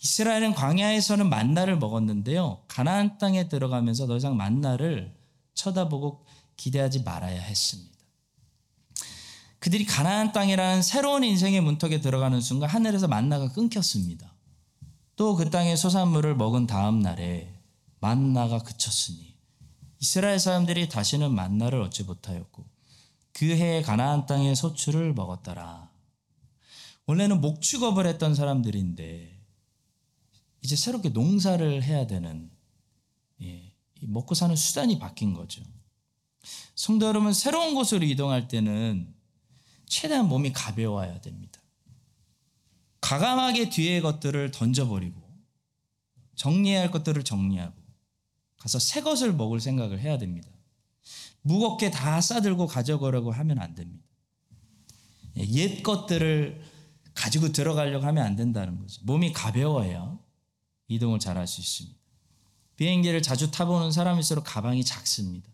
이스라엘은 0.04 0.54
광야에서는 0.56 1.30
만나를 1.30 1.78
먹었는데요. 1.78 2.64
가나안 2.68 3.20
땅에 3.20 3.48
들어가면서 3.48 4.08
더 4.08 4.18
이상 4.18 4.36
만나를 4.36 5.16
쳐다보고 5.54 6.26
기대하지 6.58 7.04
말아야 7.04 7.40
했습니다. 7.40 7.92
그들이 9.62 9.86
가나안 9.86 10.32
땅이라는 10.32 10.82
새로운 10.82 11.24
인생의 11.24 11.62
문턱에 11.62 12.02
들어가는 12.02 12.42
순간 12.42 12.68
하늘에서 12.68 13.08
만나가 13.08 13.52
끊겼습니다. 13.52 14.36
또 15.16 15.36
그 15.36 15.52
땅의 15.52 15.78
소산물을 15.78 16.36
먹은 16.36 16.66
다음 16.66 17.00
날에 17.00 17.54
만나가 18.00 18.58
그쳤으니 18.58 19.38
이스라엘 20.00 20.40
사람들이 20.40 20.90
다시는 20.90 21.32
만나를 21.36 21.80
얻지 21.84 22.06
못하였고 22.06 22.66
그 23.34 23.46
해에 23.46 23.84
가나안 23.84 24.26
땅의 24.26 24.56
소출을 24.56 25.14
먹었더라. 25.14 25.92
원래는 27.06 27.40
목축업을 27.40 28.08
했던 28.08 28.34
사람들인데 28.34 29.40
이제 30.64 30.76
새롭게 30.76 31.10
농사를 31.10 31.84
해야 31.84 32.08
되는 32.08 32.50
예, 33.44 33.76
먹고 34.02 34.34
사는 34.34 34.56
수단이 34.56 34.98
바뀐 34.98 35.36
거죠. 35.36 35.62
성도 36.74 37.06
여러분 37.06 37.32
새로운 37.32 37.76
곳으로 37.76 38.06
이동할 38.06 38.48
때는 38.48 39.21
최대한 39.92 40.30
몸이 40.30 40.54
가벼워야 40.54 41.20
됩니다. 41.20 41.60
가감하게 43.02 43.70
뒤의 43.70 44.00
것들을 44.00 44.52
던져버리고 44.52 45.22
정리해야 46.36 46.84
할 46.84 46.92
것들을 46.92 47.22
정리하고 47.24 47.76
가서 48.58 48.80
새 48.80 49.02
것을 49.02 49.34
먹을 49.34 49.60
생각을 49.60 50.00
해야 50.00 50.18
됩니다. 50.18 50.50
무겁게 51.42 51.92
다 51.92 52.22
싸들고 52.22 52.68
가져가려고 52.68 53.34
하면 53.34 53.60
안 53.60 53.76
됩니다. 53.76 54.06
예, 55.38 55.46
옛 55.46 55.84
것들을 55.84 56.64
가지고 57.14 57.52
들어가려고 57.52 58.06
하면 58.06 58.26
안 58.26 58.38
된다는 58.38 58.80
거죠. 58.80 59.02
몸이 59.04 59.34
가벼워야 59.34 60.18
이동을 60.88 61.20
잘 61.20 61.36
할 61.36 61.48
수 61.48 61.60
있습니다. 61.60 62.00
비행기를 62.78 63.22
자주 63.22 63.52
타보는 63.52 63.92
사람일수록 63.92 64.46
가방이 64.46 64.86
작습니다. 64.86 65.50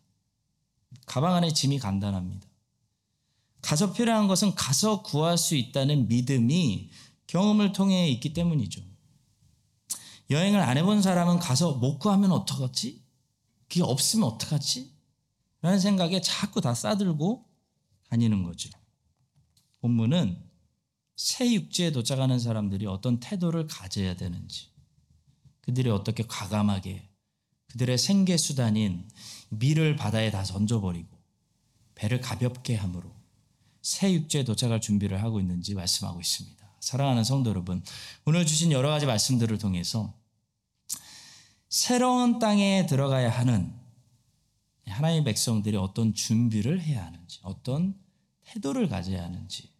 가방 1.07 1.33
안에 1.33 1.51
짐이 1.51 1.79
간단합니다. 1.79 2.47
가서 3.61 3.93
필요한 3.93 4.27
것은 4.27 4.55
가서 4.55 5.01
구할 5.01 5.37
수 5.37 5.55
있다는 5.55 6.07
믿음이 6.07 6.89
경험을 7.27 7.73
통해 7.73 8.09
있기 8.09 8.33
때문이죠. 8.33 8.81
여행을 10.29 10.59
안 10.59 10.77
해본 10.77 11.01
사람은 11.01 11.39
가서 11.39 11.73
못 11.73 11.99
구하면 11.99 12.31
어떡하지? 12.31 13.01
그게 13.67 13.81
없으면 13.81 14.27
어떡하지? 14.27 14.93
라는 15.61 15.79
생각에 15.79 16.21
자꾸 16.21 16.61
다 16.61 16.73
싸들고 16.73 17.45
다니는 18.09 18.43
거죠. 18.43 18.69
본문은 19.79 20.43
새 21.15 21.51
육지에 21.51 21.91
도착하는 21.91 22.39
사람들이 22.39 22.85
어떤 22.85 23.19
태도를 23.19 23.67
가져야 23.67 24.15
되는지, 24.15 24.69
그들이 25.61 25.89
어떻게 25.89 26.23
과감하게 26.23 27.09
그들의 27.67 27.97
생계 27.97 28.37
수단인 28.37 29.09
밀을 29.49 29.95
바다에 29.95 30.31
다 30.31 30.43
던져버리고 30.43 31.17
배를 31.95 32.21
가볍게 32.21 32.75
함으로 32.75 33.16
새 33.87 34.11
육지에 34.11 34.43
도착할 34.43 34.81
준비를 34.81 35.23
하고 35.23 35.39
있는지 35.39 35.73
말씀하고 35.73 36.19
있습니다. 36.19 36.57
사랑하는 36.81 37.23
성도 37.23 37.51
여러분, 37.51 37.81
오늘 38.25 38.45
주신 38.45 38.73
여러 38.73 38.89
가지 38.89 39.05
말씀들을 39.05 39.57
통해서 39.59 40.13
새로운 41.69 42.37
땅에 42.37 42.85
들어가야 42.85 43.29
하는 43.29 43.73
하나님의 44.87 45.23
백성들이 45.23 45.77
어떤 45.77 46.13
준비를 46.13 46.81
해야 46.81 47.05
하는지, 47.05 47.39
어떤 47.43 47.97
태도를 48.43 48.89
가져야 48.89 49.23
하는지 49.23 49.71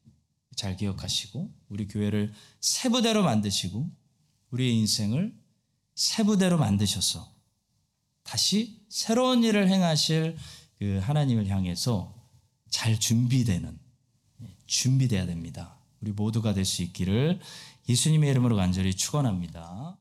잘 0.56 0.78
기억하시고 0.78 1.52
우리 1.68 1.90
교회를 1.90 2.32
새 2.62 2.88
부대로 2.88 3.24
만드시고 3.24 3.92
우리의 4.52 4.74
인생을 4.78 5.38
새 5.96 6.24
부대로 6.24 6.58
만드셔서 6.58 7.36
다시 8.24 8.86
새로운 8.88 9.44
일을 9.44 9.68
행하실 9.68 10.38
그 10.80 11.00
하나님을 11.04 11.50
향해서 11.50 12.16
잘 12.70 12.98
준비되는 12.98 13.87
준비돼야 14.68 15.26
됩니다. 15.26 15.78
우리 16.02 16.12
모두가 16.12 16.54
될 16.54 16.66
수 16.66 16.84
있기를 16.84 17.40
예수님의 17.90 18.30
이름으로 18.32 18.56
간절히 18.56 18.94
축원합니다. 18.94 19.98